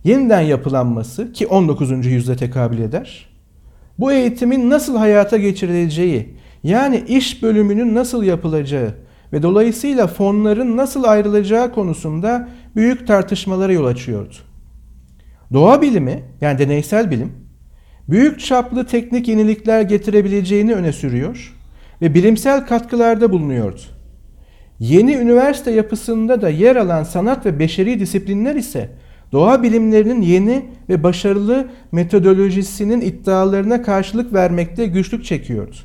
[0.03, 2.05] yeniden yapılanması ki 19.
[2.05, 3.29] yüzyılda tekabül eder.
[3.99, 8.93] Bu eğitimin nasıl hayata geçirileceği, yani iş bölümünün nasıl yapılacağı
[9.35, 14.35] ve dolayısıyla fonların nasıl ayrılacağı konusunda büyük tartışmalara yol açıyordu.
[15.53, 17.31] Doğa bilimi yani deneysel bilim
[18.09, 21.55] büyük çaplı teknik yenilikler getirebileceğini öne sürüyor
[22.01, 23.81] ve bilimsel katkılarda bulunuyordu.
[24.79, 28.89] Yeni üniversite yapısında da yer alan sanat ve beşeri disiplinler ise
[29.31, 35.75] doğa bilimlerinin yeni ve başarılı metodolojisinin iddialarına karşılık vermekte güçlük çekiyordu.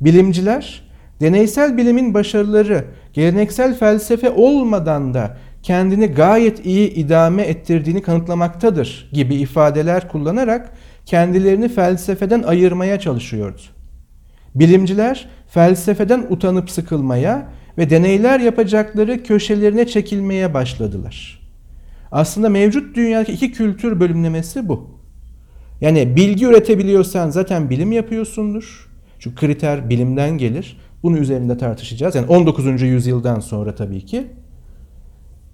[0.00, 0.83] Bilimciler
[1.20, 10.08] deneysel bilimin başarıları geleneksel felsefe olmadan da kendini gayet iyi idame ettirdiğini kanıtlamaktadır gibi ifadeler
[10.08, 10.72] kullanarak
[11.06, 13.60] kendilerini felsefeden ayırmaya çalışıyordu.
[14.54, 17.48] Bilimciler felsefeden utanıp sıkılmaya
[17.78, 21.40] ve deneyler yapacakları köşelerine çekilmeye başladılar.
[22.12, 25.00] Aslında mevcut dünyadaki iki kültür bölümlemesi bu.
[25.80, 28.90] Yani bilgi üretebiliyorsan zaten bilim yapıyorsundur.
[29.18, 30.76] Şu kriter bilimden gelir.
[31.04, 32.14] Bunu üzerinde tartışacağız.
[32.14, 32.82] Yani 19.
[32.82, 34.26] yüzyıldan sonra tabii ki.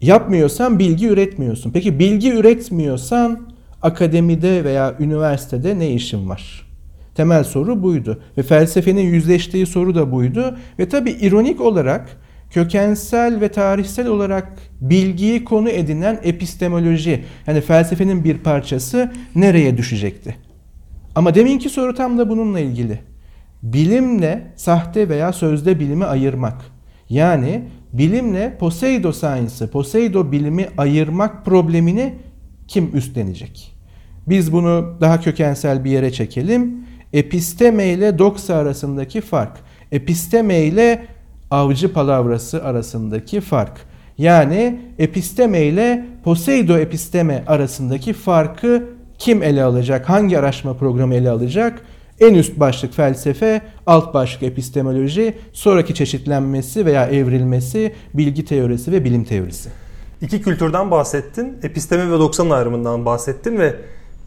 [0.01, 1.71] Yapmıyorsan bilgi üretmiyorsun.
[1.71, 3.41] Peki bilgi üretmiyorsan
[3.83, 6.67] akademide veya üniversitede ne işin var?
[7.15, 8.23] Temel soru buydu.
[8.39, 10.57] Ve felsefenin yüzleştiği soru da buydu.
[10.79, 18.39] Ve tabii ironik olarak kökensel ve tarihsel olarak bilgiyi konu edinen epistemoloji yani felsefenin bir
[18.39, 20.37] parçası nereye düşecekti?
[21.15, 23.10] Ama deminki soru tam da bununla ilgili.
[23.63, 26.63] Bilimle sahte veya sözde bilimi ayırmak.
[27.09, 32.15] Yani bilimle Poseido science'ı, Poseido bilimi ayırmak problemini
[32.69, 33.77] kim üstlenecek?
[34.29, 36.85] Biz bunu daha kökensel bir yere çekelim.
[37.13, 39.57] Episteme ile doksa arasındaki fark.
[39.93, 41.07] Episteme ile
[41.51, 43.81] avcı palavrası arasındaki fark.
[44.19, 48.85] Yani episteme ile Poseido episteme arasındaki farkı
[49.19, 50.09] kim ele alacak?
[50.09, 51.83] Hangi araştırma programı ele alacak?
[52.21, 59.25] En üst başlık felsefe, alt başlık epistemoloji, sonraki çeşitlenmesi veya evrilmesi, bilgi teorisi ve bilim
[59.25, 59.69] teorisi.
[60.23, 63.75] İki kültürden bahsettin, episteme ve 90 ayrımından bahsettin ve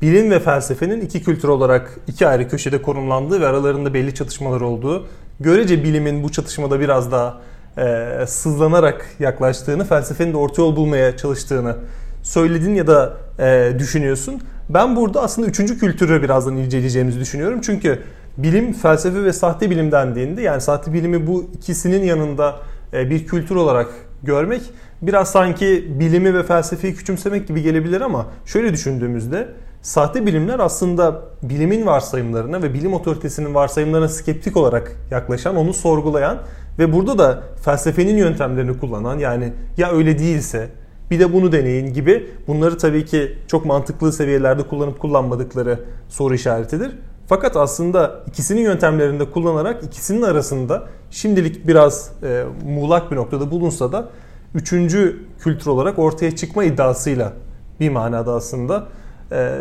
[0.01, 5.07] bilim ve felsefenin iki kültür olarak iki ayrı köşede konumlandığı ve aralarında belli çatışmalar olduğu,
[5.39, 7.41] görece bilimin bu çatışmada biraz daha
[7.77, 11.75] e, sızlanarak yaklaştığını, felsefenin de orta yol bulmaya çalıştığını
[12.23, 14.41] söyledin ya da e, düşünüyorsun.
[14.69, 17.59] Ben burada aslında üçüncü kültürü birazdan inceleyeceğimizi düşünüyorum.
[17.63, 17.99] Çünkü
[18.37, 22.55] bilim, felsefe ve sahte bilim dendiğinde yani sahte bilimi bu ikisinin yanında
[22.93, 23.89] e, bir kültür olarak
[24.23, 24.61] görmek
[25.01, 29.47] biraz sanki bilimi ve felsefeyi küçümsemek gibi gelebilir ama şöyle düşündüğümüzde
[29.81, 36.37] sahte bilimler aslında bilimin varsayımlarına ve bilim otoritesinin varsayımlarına skeptik olarak yaklaşan, onu sorgulayan
[36.79, 40.69] ve burada da felsefenin yöntemlerini kullanan yani ya öyle değilse
[41.11, 46.91] bir de bunu deneyin gibi bunları tabii ki çok mantıklı seviyelerde kullanıp kullanmadıkları soru işaretidir.
[47.27, 54.09] Fakat aslında ikisinin yöntemlerinde kullanarak ikisinin arasında şimdilik biraz e, muğlak bir noktada bulunsa da
[54.55, 57.33] üçüncü kültür olarak ortaya çıkma iddiasıyla
[57.79, 58.87] bir manada aslında
[59.31, 59.59] e,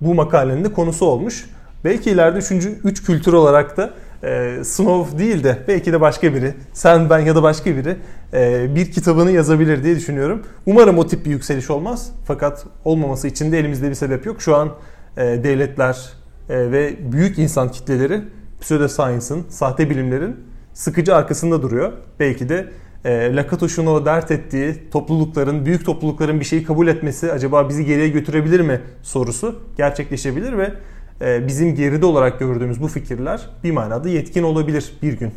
[0.00, 1.50] bu makalenin de konusu olmuş.
[1.84, 3.90] Belki ileride üçüncü üç kültür olarak da
[4.22, 7.96] e, Snow değil de belki de başka biri, sen ben ya da başka biri
[8.32, 10.42] e, bir kitabını yazabilir diye düşünüyorum.
[10.66, 12.12] Umarım o tip bir yükseliş olmaz.
[12.24, 14.42] Fakat olmaması için de elimizde bir sebep yok.
[14.42, 14.68] Şu an
[15.16, 16.12] e, devletler
[16.48, 18.22] e, ve büyük insan kitleleri
[18.60, 20.36] pseudoscience'ın, sahte bilimlerin
[20.74, 21.92] sıkıcı arkasında duruyor.
[22.20, 22.66] Belki de
[23.04, 28.08] e, Lakatoş'un o dert ettiği toplulukların, büyük toplulukların bir şeyi kabul etmesi acaba bizi geriye
[28.08, 30.72] götürebilir mi sorusu gerçekleşebilir ve
[31.20, 35.32] bizim geride olarak gördüğümüz bu fikirler bir manada yetkin olabilir bir gün.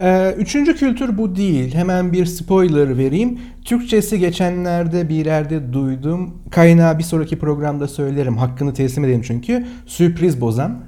[0.00, 1.74] Ee, üçüncü kültür bu değil.
[1.74, 3.38] Hemen bir spoiler vereyim.
[3.64, 6.34] Türkçesi geçenlerde bir yerde duydum.
[6.50, 8.36] Kaynağı bir sonraki programda söylerim.
[8.36, 9.66] Hakkını teslim edeyim çünkü.
[9.86, 10.78] Sürpriz bozan.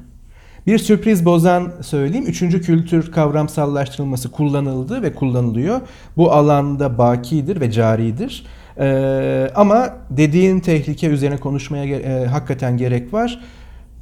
[0.66, 2.26] Bir sürpriz bozan söyleyeyim.
[2.26, 5.80] Üçüncü kültür kavramsallaştırılması kullanıldı ve kullanılıyor.
[6.16, 8.46] Bu alanda bakidir ve caridir.
[8.78, 13.40] Ee, ama dediğin tehlike üzerine konuşmaya e, hakikaten gerek var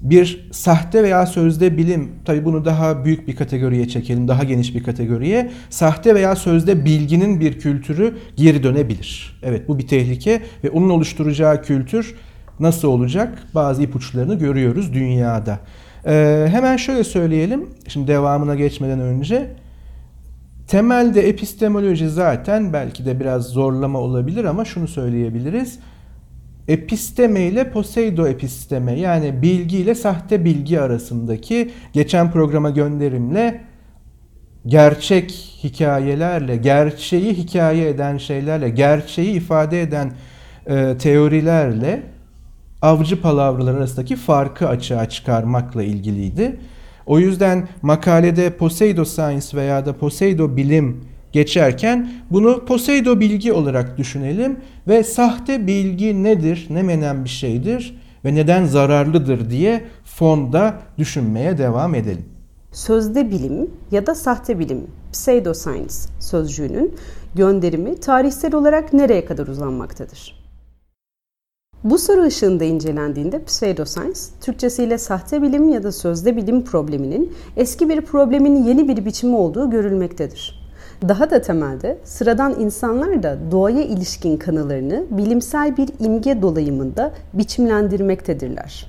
[0.04, 4.82] bir sahte veya sözde bilim, tabi bunu daha büyük bir kategoriye çekelim, daha geniş bir
[4.82, 5.50] kategoriye.
[5.70, 9.40] Sahte veya sözde bilginin bir kültürü geri dönebilir.
[9.42, 12.14] Evet bu bir tehlike ve onun oluşturacağı kültür
[12.60, 13.38] nasıl olacak?
[13.54, 15.58] Bazı ipuçlarını görüyoruz dünyada.
[16.06, 19.50] Ee, hemen şöyle söyleyelim, şimdi devamına geçmeden önce.
[20.68, 25.78] temelde epistemoloji zaten belki de biraz zorlama olabilir ama şunu söyleyebiliriz.
[26.68, 33.60] Episteme ile poseido episteme yani bilgi ile sahte bilgi arasındaki geçen programa gönderimle
[34.66, 35.30] gerçek
[35.64, 40.12] hikayelerle, gerçeği hikaye eden şeylerle, gerçeği ifade eden
[40.66, 42.02] e, teorilerle
[42.82, 46.56] avcı palavralar arasındaki farkı açığa çıkarmakla ilgiliydi.
[47.06, 54.56] O yüzden makalede Poseido Science veya da Poseido Bilim geçerken bunu Poseido bilgi olarak düşünelim
[54.88, 61.94] ve sahte bilgi nedir, ne menen bir şeydir ve neden zararlıdır diye fonda düşünmeye devam
[61.94, 62.24] edelim.
[62.72, 66.94] Sözde bilim ya da sahte bilim, pseudoscience sözcüğünün
[67.34, 70.44] gönderimi tarihsel olarak nereye kadar uzanmaktadır?
[71.84, 78.00] Bu soru ışığında incelendiğinde pseudoscience, Türkçesiyle sahte bilim ya da sözde bilim probleminin eski bir
[78.00, 80.63] problemin yeni bir biçimi olduğu görülmektedir.
[81.08, 88.86] Daha da temelde sıradan insanlar da doğaya ilişkin kanılarını bilimsel bir imge dolayımında biçimlendirmektedirler.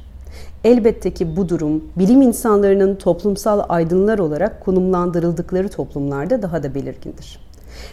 [0.64, 7.40] Elbette ki bu durum bilim insanlarının toplumsal aydınlar olarak konumlandırıldıkları toplumlarda daha da belirgindir.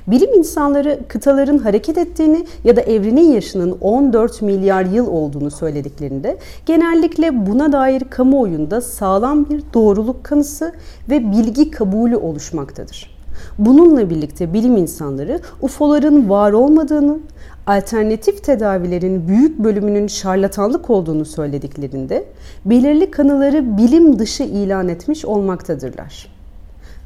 [0.06, 7.46] Bilim insanları kıtaların hareket ettiğini ya da evrenin yaşının 14 milyar yıl olduğunu söylediklerinde genellikle
[7.46, 10.72] buna dair kamuoyunda sağlam bir doğruluk kanısı
[11.10, 13.11] ve bilgi kabulü oluşmaktadır.
[13.58, 17.18] Bununla birlikte bilim insanları UFO'ların var olmadığını,
[17.66, 22.24] alternatif tedavilerin büyük bölümünün şarlatanlık olduğunu söylediklerinde
[22.64, 26.32] belirli kanıları bilim dışı ilan etmiş olmaktadırlar.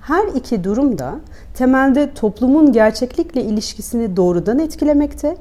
[0.03, 1.15] Her iki durum da
[1.55, 5.37] temelde toplumun gerçeklikle ilişkisini doğrudan etkilemekte,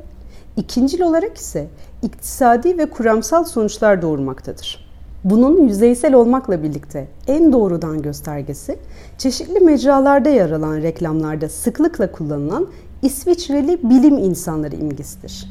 [0.57, 1.67] ikincil olarak ise
[2.01, 4.84] iktisadi ve kuramsal sonuçlar doğurmaktadır.
[5.25, 8.77] Bunun yüzeysel olmakla birlikte en doğrudan göstergesi
[9.17, 12.67] çeşitli mecralarda yer alan reklamlarda sıklıkla kullanılan
[13.01, 15.49] İsviçreli bilim insanları imgesidir.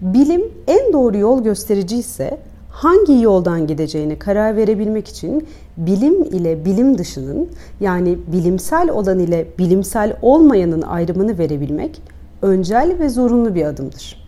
[0.00, 2.38] Bilim en doğru yol gösterici ise
[2.70, 7.48] hangi yoldan gideceğine karar verebilmek için bilim ile bilim dışının
[7.80, 12.02] yani bilimsel olan ile bilimsel olmayanın ayrımını verebilmek
[12.42, 14.23] öncel ve zorunlu bir adımdır.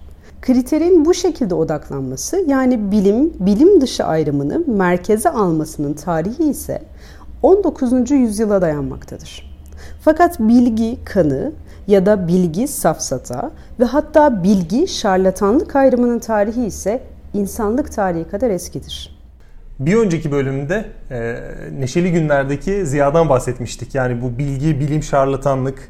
[0.47, 6.83] Kriterin bu şekilde odaklanması yani bilim bilim dışı ayrımını merkeze almasının tarihi ise
[7.43, 8.11] 19.
[8.11, 9.57] yüzyıla dayanmaktadır.
[10.01, 11.53] Fakat bilgi kanı
[11.87, 17.03] ya da bilgi safsata ve hatta bilgi şarlatanlık ayrımının tarihi ise
[17.35, 19.19] insanlık tarihi kadar eskidir.
[19.79, 21.37] Bir önceki bölümde e,
[21.79, 23.95] Neşeli Günler'deki Ziya'dan bahsetmiştik.
[23.95, 25.89] Yani bu bilgi, bilim, şarlatanlık,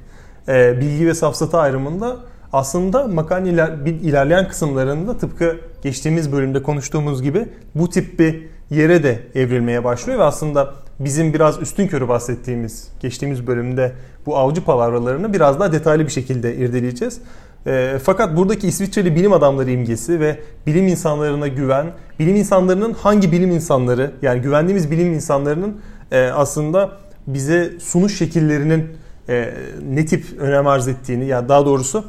[0.49, 2.16] e, bilgi ve safsata ayrımında
[2.57, 9.21] aslında makalenin iler, ilerleyen kısımlarında tıpkı geçtiğimiz bölümde konuştuğumuz gibi bu tip bir yere de
[9.35, 13.92] evrilmeye başlıyor ve aslında bizim biraz üstün körü bahsettiğimiz geçtiğimiz bölümde
[14.27, 17.21] bu avcı palavralarını biraz daha detaylı bir şekilde irdeleyeceğiz.
[17.66, 21.87] E, fakat buradaki İsviçreli bilim adamları imgesi ve bilim insanlarına güven,
[22.19, 25.81] bilim insanlarının hangi bilim insanları yani güvendiğimiz bilim insanlarının
[26.12, 26.90] e, aslında
[27.27, 28.85] bize sunuş şekillerinin
[29.29, 29.55] e,
[29.88, 32.05] ne tip önem arz ettiğini ya daha doğrusu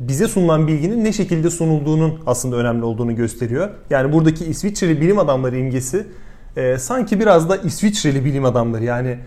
[0.00, 3.70] bize sunulan bilginin ne şekilde sunulduğunun aslında önemli olduğunu gösteriyor.
[3.90, 6.06] Yani buradaki İsviçreli bilim adamları imgesi
[6.56, 9.18] e, sanki biraz da İsviçreli bilim adamları yani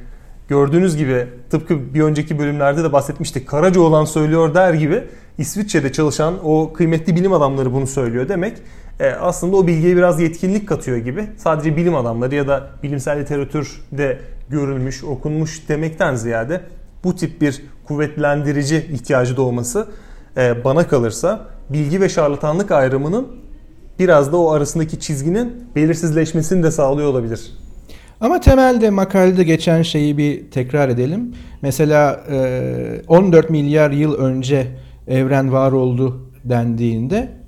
[0.47, 3.47] gördüğünüz gibi tıpkı bir önceki bölümlerde de bahsetmiştik.
[3.47, 5.03] Karaca olan söylüyor der gibi
[5.37, 8.57] İsviçre'de çalışan o kıymetli bilim adamları bunu söylüyor demek
[8.99, 11.27] e, aslında o bilgiye biraz yetkinlik katıyor gibi.
[11.37, 16.61] Sadece bilim adamları ya da bilimsel literatürde görülmüş, okunmuş demekten ziyade
[17.03, 19.87] bu tip bir kuvvetlendirici ihtiyacı doğması
[20.39, 23.27] e, bana kalırsa bilgi ve şarlatanlık ayrımının
[23.99, 27.51] biraz da o arasındaki çizginin belirsizleşmesini de sağlıyor olabilir.
[28.21, 31.35] Ama temelde makalede geçen şeyi bir tekrar edelim.
[31.61, 32.23] Mesela
[33.07, 34.67] 14 milyar yıl önce
[35.07, 37.38] evren var oldu dendiğinde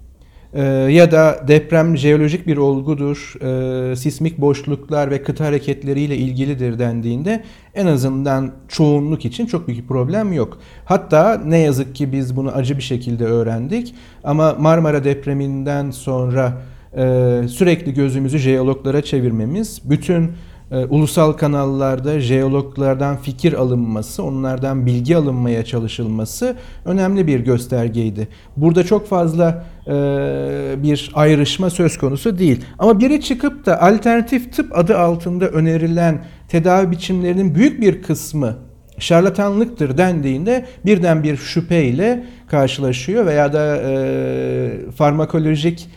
[0.53, 7.43] e, ya da deprem jeolojik bir olgudur, e, sismik boşluklar ve kıta hareketleriyle ilgilidir dendiğinde
[7.75, 10.57] en azından çoğunluk için çok büyük bir problem yok.
[10.85, 16.61] Hatta ne yazık ki biz bunu acı bir şekilde öğrendik ama Marmara depreminden sonra
[16.97, 17.03] e,
[17.47, 20.31] sürekli gözümüzü jeologlara çevirmemiz, bütün
[20.71, 26.55] e, ulusal kanallarda jeologlardan fikir alınması, onlardan bilgi alınmaya çalışılması
[26.85, 28.27] önemli bir göstergeydi.
[28.57, 29.91] Burada çok fazla e,
[30.83, 32.65] bir ayrışma söz konusu değil.
[32.79, 38.55] Ama biri çıkıp da alternatif tıp adı altında önerilen tedavi biçimlerinin büyük bir kısmı
[38.99, 45.89] şarlatanlıktır dendiğinde birden bir şüpheyle karşılaşıyor veya da e, farmakolojik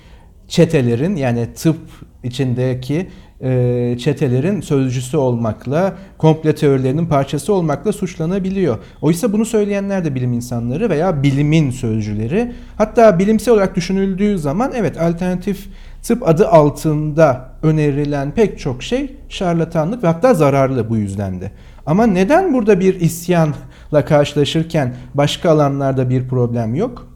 [0.49, 1.77] çetelerin yani tıp
[2.23, 3.07] içindeki
[3.45, 8.79] e, çetelerin sözcüsü olmakla, komple teorilerinin parçası olmakla suçlanabiliyor.
[9.03, 12.53] Oysa bunu söyleyenler de bilim insanları veya bilimin sözcüleri.
[12.79, 15.69] Hatta bilimsel olarak düşünüldüğü zaman evet alternatif
[16.03, 21.51] tıp adı altında önerilen pek çok şey şarlatanlık ve hatta zararlı bu yüzden de.
[21.87, 27.09] Ama neden burada bir isyanla karşılaşırken başka alanlarda bir problem yok?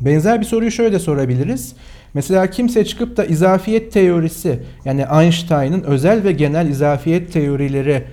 [0.00, 1.76] Benzer bir soruyu şöyle sorabiliriz.
[2.16, 8.04] Mesela kimse çıkıp da izafiyet teorisi yani Einstein'ın özel ve genel izafiyet teorileri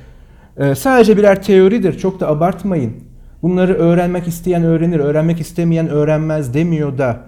[0.57, 2.93] e, sadece birer teoridir çok da abartmayın.
[3.41, 7.19] Bunları öğrenmek isteyen öğrenir, öğrenmek istemeyen öğrenmez demiyor da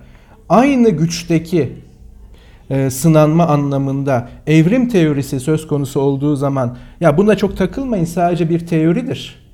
[0.49, 1.73] aynı güçteki
[2.69, 8.67] e, sınanma anlamında evrim teorisi söz konusu olduğu zaman ya buna çok takılmayın sadece bir
[8.67, 9.44] teoridir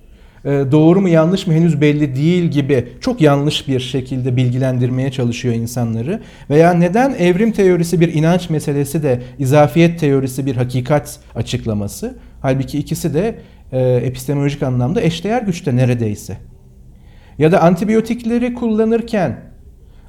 [0.45, 6.21] doğru mu yanlış mı henüz belli değil gibi çok yanlış bir şekilde bilgilendirmeye çalışıyor insanları.
[6.49, 12.15] Veya neden evrim teorisi bir inanç meselesi de izafiyet teorisi bir hakikat açıklaması.
[12.41, 13.35] Halbuki ikisi de
[13.71, 16.37] e, epistemolojik anlamda eşdeğer güçte neredeyse.
[17.37, 19.39] Ya da antibiyotikleri kullanırken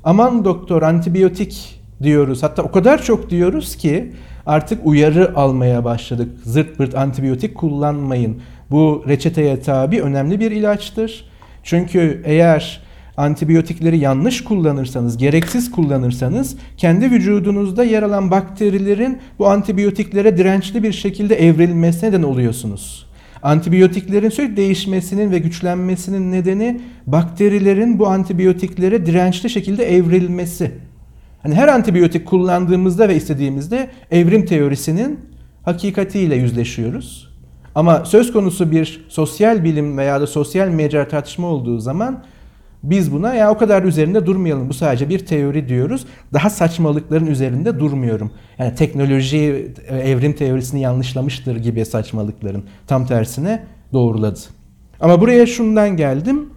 [0.04, 2.42] aman doktor antibiyotik diyoruz.
[2.42, 4.12] Hatta o kadar çok diyoruz ki
[4.46, 6.28] artık uyarı almaya başladık.
[6.44, 8.42] Zırt pırt antibiyotik kullanmayın.
[8.72, 11.24] Bu reçeteye tabi önemli bir ilaçtır.
[11.62, 12.80] Çünkü eğer
[13.16, 21.35] antibiyotikleri yanlış kullanırsanız, gereksiz kullanırsanız kendi vücudunuzda yer alan bakterilerin bu antibiyotiklere dirençli bir şekilde
[21.46, 23.06] evrilmesine neden oluyorsunuz.
[23.42, 30.72] Antibiyotiklerin sürekli değişmesinin ve güçlenmesinin nedeni bakterilerin bu antibiyotiklere dirençli şekilde evrilmesi.
[31.42, 35.20] Hani her antibiyotik kullandığımızda ve istediğimizde evrim teorisinin
[35.64, 37.31] hakikatiyle yüzleşiyoruz.
[37.74, 42.24] Ama söz konusu bir sosyal bilim veya da sosyal mecra tartışma olduğu zaman
[42.82, 44.68] biz buna ya o kadar üzerinde durmayalım.
[44.68, 46.06] Bu sadece bir teori diyoruz.
[46.32, 48.32] Daha saçmalıkların üzerinde durmuyorum.
[48.58, 54.40] Yani teknoloji e, evrim teorisini yanlışlamıştır gibi saçmalıkların tam tersine doğruladı.
[55.00, 56.50] Ama buraya şundan geldim.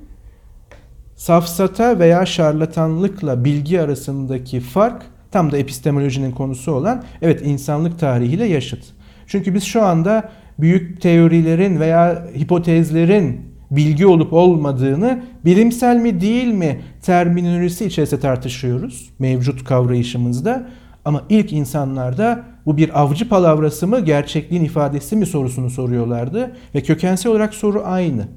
[1.16, 8.84] Safsata veya şarlatanlıkla bilgi arasındaki fark tam da epistemolojinin konusu olan evet insanlık tarihiyle yaşıt.
[9.28, 13.42] Çünkü biz şu anda büyük teorilerin veya hipotezlerin
[13.72, 20.68] bilgi olup olmadığını bilimsel mi değil mi terminolojisi içerisinde tartışıyoruz mevcut kavrayışımızda.
[21.06, 27.32] Ama ilk insanlarda bu bir avcı palavrası mı gerçekliğin ifadesi mi sorusunu soruyorlardı ve kökensel
[27.32, 28.28] olarak soru aynı.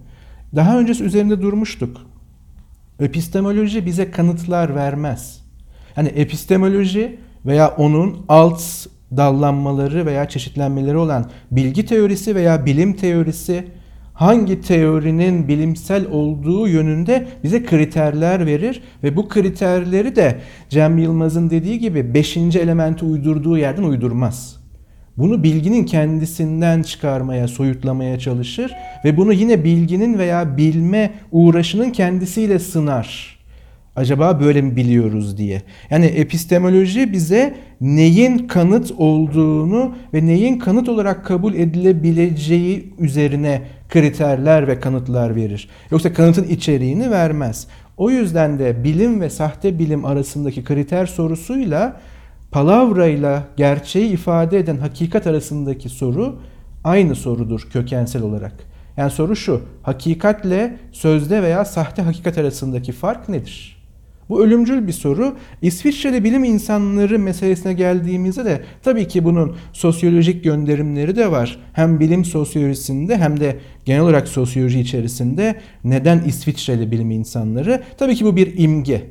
[0.57, 1.97] Daha öncesi üzerinde durmuştuk.
[3.01, 5.45] Epistemoloji bize kanıtlar vermez.
[5.97, 8.63] Yani epistemoloji veya onun alt
[9.17, 13.65] dallanmaları veya çeşitlenmeleri olan bilgi teorisi veya bilim teorisi
[14.15, 21.79] hangi teorinin bilimsel olduğu yönünde bize kriterler verir ve bu kriterleri de Cem Yılmaz'ın dediği
[21.79, 22.37] gibi 5.
[22.37, 24.57] elementi uydurduğu yerden uydurmaz.
[25.17, 28.73] Bunu bilginin kendisinden çıkarmaya, soyutlamaya çalışır
[29.05, 33.38] ve bunu yine bilginin veya bilme uğraşının kendisiyle sınar.
[33.99, 35.63] Acaba böyle mi biliyoruz diye.
[35.91, 44.81] Yani epistemoloji bize neyin kanıt olduğunu ve neyin kanıt olarak kabul edilebileceği üzerine kriterler ve
[44.81, 45.69] kanıtlar verir.
[45.91, 47.67] Yoksa kanıtın içeriğini vermez.
[47.97, 52.01] O yüzden de bilim ve sahte bilim arasındaki kriter sorusuyla
[52.51, 56.41] palavrayla gerçeği ifade eden hakikat arasındaki soru
[56.85, 58.53] aynı sorudur kökensel olarak.
[58.97, 63.78] Yani soru şu, hakikatle sözde veya sahte hakikat arasındaki fark nedir?
[64.29, 65.37] Bu ölümcül bir soru.
[65.63, 71.59] İsviçreli bilim insanları meselesine geldiğimizde de tabii ki bunun sosyolojik gönderimleri de var.
[71.73, 77.83] Hem bilim sosyolojisinde hem de genel olarak sosyoloji içerisinde neden İsviçreli bilim insanları?
[77.99, 79.03] Tabii ki bu bir imge.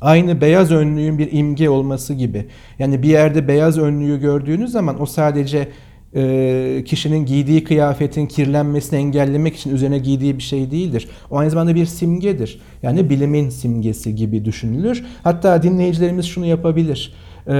[0.00, 2.46] Aynı beyaz önlüğün bir imge olması gibi.
[2.78, 5.68] Yani bir yerde beyaz önlüğü gördüğünüz zaman o sadece
[6.14, 11.08] e, kişinin giydiği kıyafetin kirlenmesini engellemek için üzerine giydiği bir şey değildir.
[11.30, 12.60] O aynı zamanda bir simgedir.
[12.82, 15.04] Yani bilimin simgesi gibi düşünülür.
[15.24, 17.14] Hatta dinleyicilerimiz şunu yapabilir.
[17.46, 17.52] E,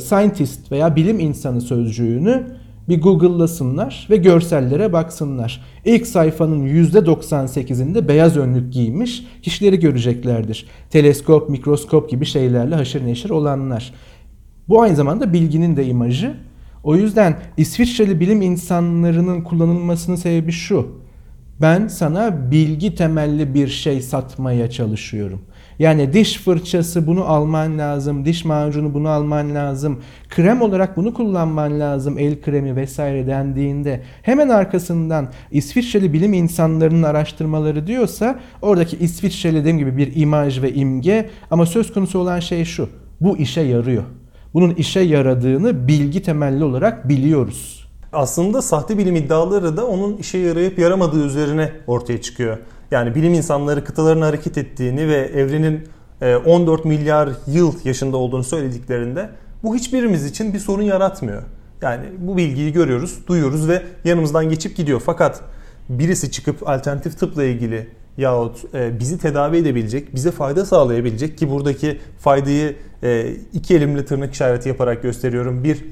[0.00, 2.46] scientist veya bilim insanı sözcüğünü
[2.88, 5.64] bir Google'lasınlar ve görsellere baksınlar.
[5.84, 10.66] İlk sayfanın %98'inde beyaz önlük giymiş kişileri göreceklerdir.
[10.90, 13.94] Teleskop, mikroskop gibi şeylerle haşır neşir olanlar.
[14.68, 16.34] Bu aynı zamanda bilginin de imajı.
[16.82, 21.02] O yüzden İsviçreli bilim insanlarının kullanılmasının sebebi şu.
[21.60, 25.42] Ben sana bilgi temelli bir şey satmaya çalışıyorum.
[25.78, 31.80] Yani diş fırçası bunu alman lazım, diş macunu bunu alman lazım, krem olarak bunu kullanman
[31.80, 39.78] lazım, el kremi vesaire dendiğinde hemen arkasından İsviçreli bilim insanlarının araştırmaları diyorsa oradaki İsviçreli dediğim
[39.78, 42.88] gibi bir imaj ve imge ama söz konusu olan şey şu.
[43.20, 44.04] Bu işe yarıyor.
[44.54, 47.88] Bunun işe yaradığını bilgi temelli olarak biliyoruz.
[48.12, 52.58] Aslında sahte bilim iddiaları da onun işe yarayıp yaramadığı üzerine ortaya çıkıyor.
[52.90, 55.88] Yani bilim insanları kıtaların hareket ettiğini ve evrenin
[56.46, 59.30] 14 e, milyar yıl yaşında olduğunu söylediklerinde
[59.62, 61.42] bu hiçbirimiz için bir sorun yaratmıyor.
[61.82, 65.02] Yani bu bilgiyi görüyoruz, duyuyoruz ve yanımızdan geçip gidiyor.
[65.06, 65.40] Fakat
[65.88, 72.00] birisi çıkıp alternatif tıpla ilgili yahut e, bizi tedavi edebilecek, bize fayda sağlayabilecek ki buradaki
[72.18, 75.64] faydayı e, iki elimle tırnak işareti yaparak gösteriyorum.
[75.64, 75.84] Bir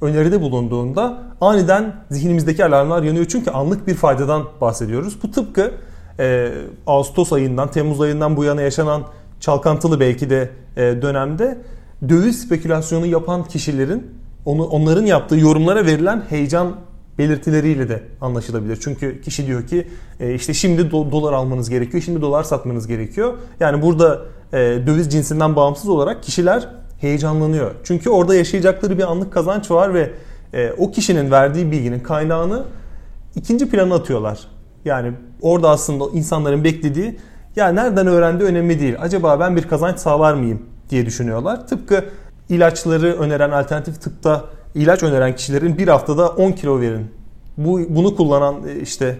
[0.00, 5.22] öneride bulunduğunda aniden zihnimizdeki alarmlar yanıyor çünkü anlık bir faydadan bahsediyoruz.
[5.22, 5.72] Bu tıpkı
[6.18, 6.52] e,
[6.86, 9.02] Ağustos ayından, Temmuz ayından bu yana yaşanan
[9.40, 11.58] çalkantılı belki de dönemde
[12.08, 14.06] döviz spekülasyonu yapan kişilerin
[14.44, 16.76] onu onların yaptığı yorumlara verilen heyecan
[17.20, 18.78] belirtileriyle de anlaşılabilir.
[18.80, 19.86] Çünkü kişi diyor ki
[20.20, 23.34] e, işte şimdi do- dolar almanız gerekiyor, şimdi dolar satmanız gerekiyor.
[23.60, 24.20] Yani burada
[24.52, 26.68] e, döviz cinsinden bağımsız olarak kişiler
[27.00, 27.70] heyecanlanıyor.
[27.84, 30.10] Çünkü orada yaşayacakları bir anlık kazanç var ve
[30.54, 32.64] e, o kişinin verdiği bilginin kaynağını
[33.36, 34.38] ikinci plana atıyorlar.
[34.84, 35.12] Yani
[35.42, 37.18] orada aslında insanların beklediği
[37.56, 38.94] ya nereden öğrendi önemli değil.
[39.00, 41.66] Acaba ben bir kazanç sağlar mıyım diye düşünüyorlar.
[41.66, 42.04] Tıpkı
[42.48, 44.44] ilaçları öneren alternatif tıpta
[44.74, 47.06] ilaç öneren kişilerin bir haftada 10 kilo verin.
[47.56, 49.18] Bu bunu kullanan e, işte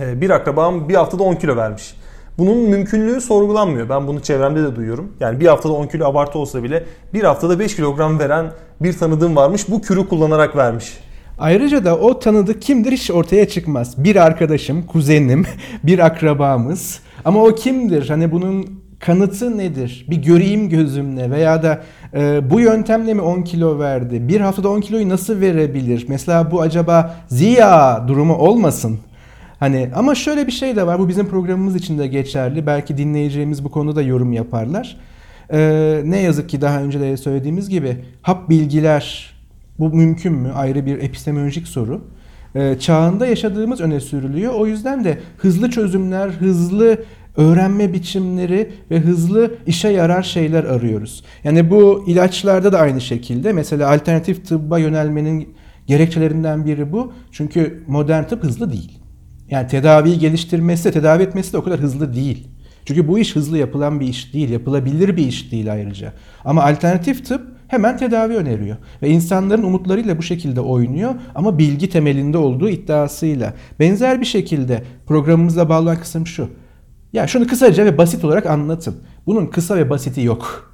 [0.00, 1.94] e, bir akrabam bir haftada 10 kilo vermiş.
[2.38, 3.88] Bunun mümkünlüğü sorgulanmıyor.
[3.88, 5.12] Ben bunu çevremde de duyuyorum.
[5.20, 6.84] Yani bir haftada 10 kilo abartı olsa bile
[7.14, 9.70] bir haftada 5 kilogram veren bir tanıdığım varmış.
[9.70, 10.98] Bu kürü kullanarak vermiş.
[11.38, 14.04] Ayrıca da o tanıdık kimdir hiç ortaya çıkmaz.
[14.04, 15.46] Bir arkadaşım, kuzenim,
[15.84, 17.00] bir akrabamız.
[17.24, 18.08] Ama o kimdir?
[18.08, 20.06] Hani bunun kanıtı nedir?
[20.10, 21.82] Bir göreyim gözümle veya da
[22.14, 24.28] e, bu yöntemle mi 10 kilo verdi?
[24.28, 26.06] Bir haftada 10 kiloyu nasıl verebilir?
[26.08, 28.98] Mesela bu acaba ziya durumu olmasın?
[29.60, 30.98] Hani ama şöyle bir şey de var.
[30.98, 32.66] Bu bizim programımız için de geçerli.
[32.66, 34.96] Belki dinleyeceğimiz bu konuda da yorum yaparlar.
[35.52, 39.34] Ee, ne yazık ki daha önce de söylediğimiz gibi hap bilgiler
[39.78, 40.52] bu mümkün mü?
[40.54, 42.00] Ayrı bir epistemolojik soru.
[42.54, 44.54] Ee, çağında yaşadığımız öne sürülüyor.
[44.54, 46.98] O yüzden de hızlı çözümler, hızlı
[47.36, 51.24] öğrenme biçimleri ve hızlı işe yarar şeyler arıyoruz.
[51.44, 55.54] Yani bu ilaçlarda da aynı şekilde mesela alternatif tıbba yönelmenin
[55.86, 57.12] gerekçelerinden biri bu.
[57.32, 58.98] Çünkü modern tıp hızlı değil.
[59.50, 62.48] Yani tedaviyi geliştirmesi tedavi etmesi de o kadar hızlı değil.
[62.84, 66.12] Çünkü bu iş hızlı yapılan bir iş değil, yapılabilir bir iş değil ayrıca.
[66.44, 68.76] Ama alternatif tıp hemen tedavi öneriyor.
[69.02, 73.54] Ve insanların umutlarıyla bu şekilde oynuyor ama bilgi temelinde olduğu iddiasıyla.
[73.80, 76.48] Benzer bir şekilde programımızla bağlanan kısım şu.
[77.12, 78.96] Ya şunu kısaca ve basit olarak anlatın.
[79.26, 80.72] Bunun kısa ve basiti yok.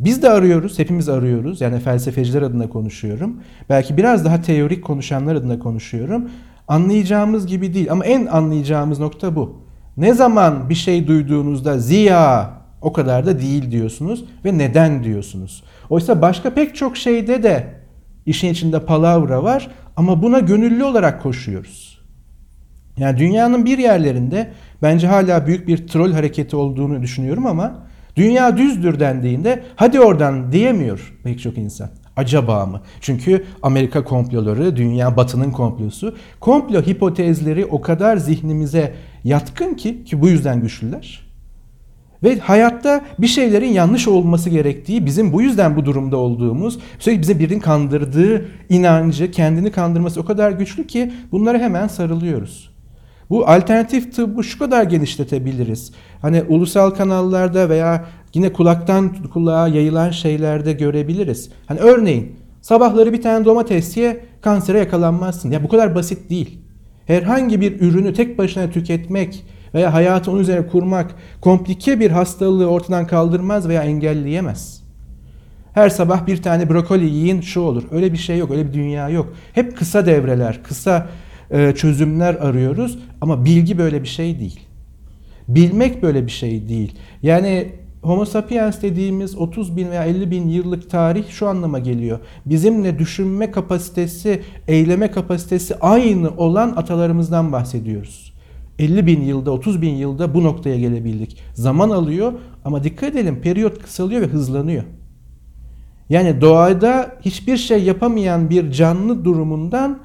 [0.00, 1.60] Biz de arıyoruz, hepimiz arıyoruz.
[1.60, 3.36] Yani felsefeciler adına konuşuyorum.
[3.68, 6.30] Belki biraz daha teorik konuşanlar adına konuşuyorum.
[6.68, 9.62] Anlayacağımız gibi değil ama en anlayacağımız nokta bu.
[9.96, 12.50] Ne zaman bir şey duyduğunuzda ziya
[12.82, 15.64] o kadar da değil diyorsunuz ve neden diyorsunuz.
[15.90, 17.66] Oysa başka pek çok şeyde de
[18.26, 21.96] işin içinde palavra var ama buna gönüllü olarak koşuyoruz.
[22.98, 24.50] Yani dünyanın bir yerlerinde
[24.82, 31.14] bence hala büyük bir troll hareketi olduğunu düşünüyorum ama dünya düzdür dendiğinde hadi oradan diyemiyor
[31.24, 31.90] pek çok insan.
[32.16, 32.80] Acaba mı?
[33.00, 40.28] Çünkü Amerika komploları, dünya batının komplosu, komplo hipotezleri o kadar zihnimize yatkın ki ki bu
[40.28, 41.26] yüzden güçlüler.
[42.22, 47.38] Ve hayatta bir şeylerin yanlış olması gerektiği, bizim bu yüzden bu durumda olduğumuz, sürekli bize
[47.38, 52.75] birinin kandırdığı inancı, kendini kandırması o kadar güçlü ki bunlara hemen sarılıyoruz.
[53.30, 55.92] Bu alternatif tıbbı şu kadar genişletebiliriz.
[56.22, 58.04] Hani ulusal kanallarda veya
[58.34, 61.50] yine kulaktan kulağa yayılan şeylerde görebiliriz.
[61.66, 65.50] Hani örneğin sabahları bir tane domates ye kansere yakalanmazsın.
[65.50, 66.58] Ya bu kadar basit değil.
[67.06, 73.06] Herhangi bir ürünü tek başına tüketmek veya hayatı onun üzerine kurmak komplike bir hastalığı ortadan
[73.06, 74.82] kaldırmaz veya engelleyemez.
[75.72, 77.82] Her sabah bir tane brokoli yiyin şu olur.
[77.90, 79.32] Öyle bir şey yok, öyle bir dünya yok.
[79.52, 81.06] Hep kısa devreler, kısa
[81.76, 84.60] çözümler arıyoruz ama bilgi böyle bir şey değil.
[85.48, 86.94] Bilmek böyle bir şey değil.
[87.22, 87.72] Yani
[88.02, 92.18] Homo sapiens dediğimiz 30 bin veya 50 bin yıllık tarih şu anlama geliyor.
[92.46, 98.32] Bizimle düşünme kapasitesi, eyleme kapasitesi aynı olan atalarımızdan bahsediyoruz.
[98.78, 101.38] 50 bin yılda, 30 bin yılda bu noktaya gelebildik.
[101.54, 102.32] Zaman alıyor
[102.64, 104.82] ama dikkat edelim periyot kısalıyor ve hızlanıyor.
[106.08, 109.98] Yani doğada hiçbir şey yapamayan bir canlı durumundan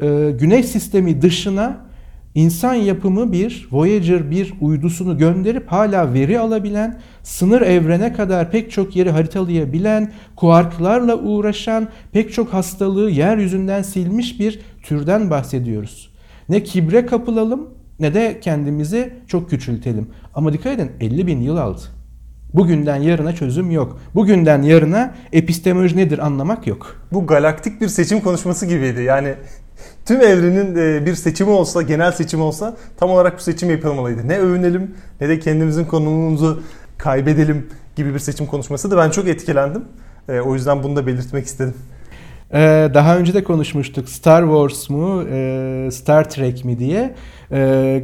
[0.00, 1.88] e, Güneş sistemi dışına
[2.34, 8.96] insan yapımı bir Voyager bir uydusunu gönderip hala veri alabilen, sınır evrene kadar pek çok
[8.96, 16.10] yeri haritalayabilen, kuarklarla uğraşan, pek çok hastalığı yeryüzünden silmiş bir türden bahsediyoruz.
[16.48, 17.68] Ne kibre kapılalım
[18.00, 20.08] ne de kendimizi çok küçültelim.
[20.34, 21.80] Ama dikkat edin 50 bin yıl aldı.
[22.54, 24.00] Bugünden yarına çözüm yok.
[24.14, 27.06] Bugünden yarına epistemoloji nedir anlamak yok.
[27.12, 29.02] Bu galaktik bir seçim konuşması gibiydi.
[29.02, 29.34] Yani
[30.06, 34.28] tüm evrenin e, bir seçimi olsa, genel seçim olsa tam olarak bu seçim yapılmalıydı.
[34.28, 36.62] Ne övünelim ne de kendimizin konumumuzu
[36.98, 37.66] kaybedelim
[37.96, 39.84] gibi bir seçim konuşması da ben çok etkilendim.
[40.28, 41.74] E, o yüzden bunu da belirtmek istedim.
[42.54, 47.14] Ee, daha önce de konuşmuştuk Star Wars mu e, Star Trek mi diye.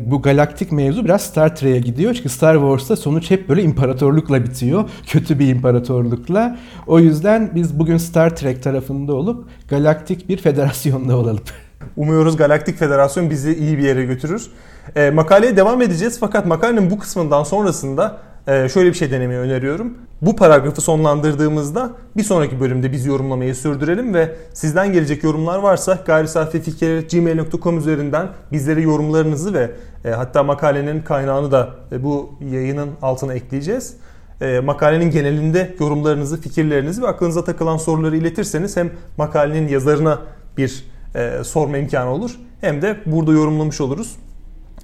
[0.07, 2.15] Bu galaktik mevzu biraz Star Trek'e gidiyor.
[2.15, 4.91] Çünkü Star Wars'ta sonuç hep böyle imparatorlukla bitiyor.
[5.07, 6.59] Kötü bir imparatorlukla.
[6.87, 11.43] O yüzden biz bugün Star Trek tarafında olup galaktik bir federasyonda olalım.
[11.97, 14.51] Umuyoruz Galaktik Federasyon bizi iyi bir yere götürür.
[14.97, 19.95] E, makaleye devam edeceğiz fakat makalenin bu kısmından sonrasında e, şöyle bir şey denemeyi öneriyorum.
[20.23, 27.79] Bu paragrafı sonlandırdığımızda bir sonraki bölümde biz yorumlamayı sürdürelim ve sizden gelecek yorumlar varsa gayrisafifikir.gmail.com
[27.79, 29.71] üzerinden bizlere yorumlarınızı ve
[30.05, 33.97] e, hatta makalenin kaynağını da e, bu yayının altına ekleyeceğiz.
[34.41, 40.19] E, makalenin genelinde yorumlarınızı, fikirlerinizi ve aklınıza takılan soruları iletirseniz hem makalenin yazarına
[40.57, 44.17] bir e, sorma imkanı olur hem de burada yorumlamış oluruz.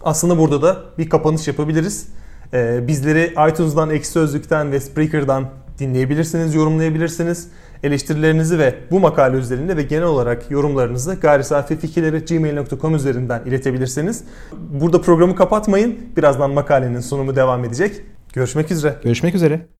[0.03, 2.09] Aslında burada da bir kapanış yapabiliriz.
[2.53, 7.49] E, bizleri iTunes'dan, Ekşi Sözlük'ten ve Spreaker'dan dinleyebilirsiniz, yorumlayabilirsiniz.
[7.83, 14.25] Eleştirilerinizi ve bu makale üzerinde ve genel olarak yorumlarınızı gayrisafifikirleri.gmail.com üzerinden iletebilirsiniz.
[14.53, 15.99] Burada programı kapatmayın.
[16.17, 18.01] Birazdan makalenin sunumu devam edecek.
[18.33, 18.97] Görüşmek üzere.
[19.03, 19.80] Görüşmek üzere.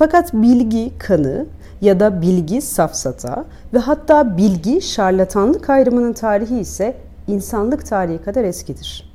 [0.00, 1.46] Fakat bilgi kanı
[1.80, 3.44] ya da bilgi safsata
[3.74, 6.96] ve hatta bilgi şarlatanlık ayrımının tarihi ise
[7.28, 9.12] insanlık tarihi kadar eskidir.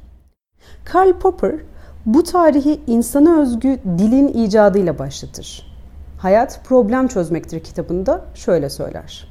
[0.83, 1.55] Karl Popper
[2.05, 5.77] bu tarihi insana özgü dilin icadıyla başlatır.
[6.17, 9.27] Hayat Problem Çözmektir kitabında şöyle söyler.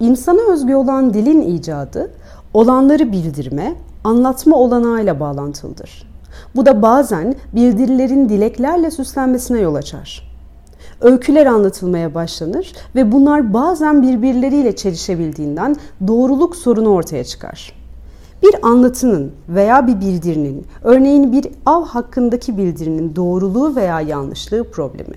[0.00, 2.10] İnsana özgü olan dilin icadı,
[2.54, 6.10] olanları bildirme, anlatma olanağıyla bağlantılıdır.
[6.56, 10.27] Bu da bazen bildirilerin dileklerle süslenmesine yol açar.
[11.00, 15.76] Öyküler anlatılmaya başlanır ve bunlar bazen birbirleriyle çelişebildiğinden
[16.06, 17.72] doğruluk sorunu ortaya çıkar.
[18.42, 25.14] Bir anlatının veya bir bildirinin, örneğin bir av hakkındaki bildirinin doğruluğu veya yanlışlığı problemi.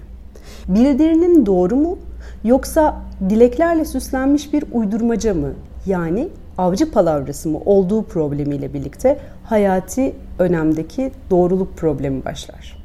[0.67, 1.97] Bildirinin doğru mu
[2.43, 5.49] yoksa dileklerle süslenmiş bir uydurmaca mı
[5.86, 12.80] yani avcı palavrası mı olduğu problemiyle birlikte hayati önemdeki doğruluk problemi başlar.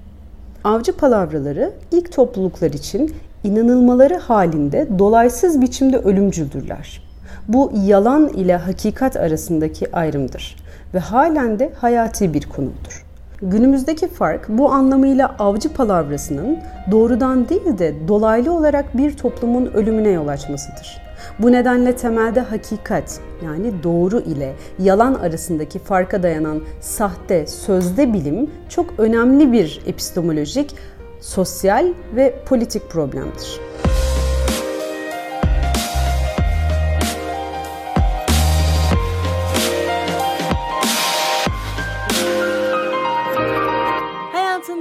[0.67, 3.15] Avcı palavraları ilk topluluklar için
[3.45, 7.03] inanılmaları halinde dolaysız biçimde ölümcüldürler.
[7.49, 10.57] Bu yalan ile hakikat arasındaki ayrımdır
[10.95, 13.07] ve halen de hayati bir konumdur.
[13.43, 16.59] Günümüzdeki fark bu anlamıyla avcı palavrasının
[16.91, 21.06] doğrudan değil de dolaylı olarak bir toplumun ölümüne yol açmasıdır.
[21.39, 28.87] Bu nedenle temelde hakikat yani doğru ile yalan arasındaki farka dayanan sahte sözde bilim çok
[28.99, 30.75] önemli bir epistemolojik,
[31.21, 33.61] sosyal ve politik problemdir.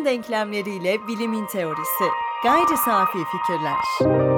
[0.06, 2.04] Denklemleriyle bilimin teorisi.
[2.43, 4.35] Gayri safi fikirler.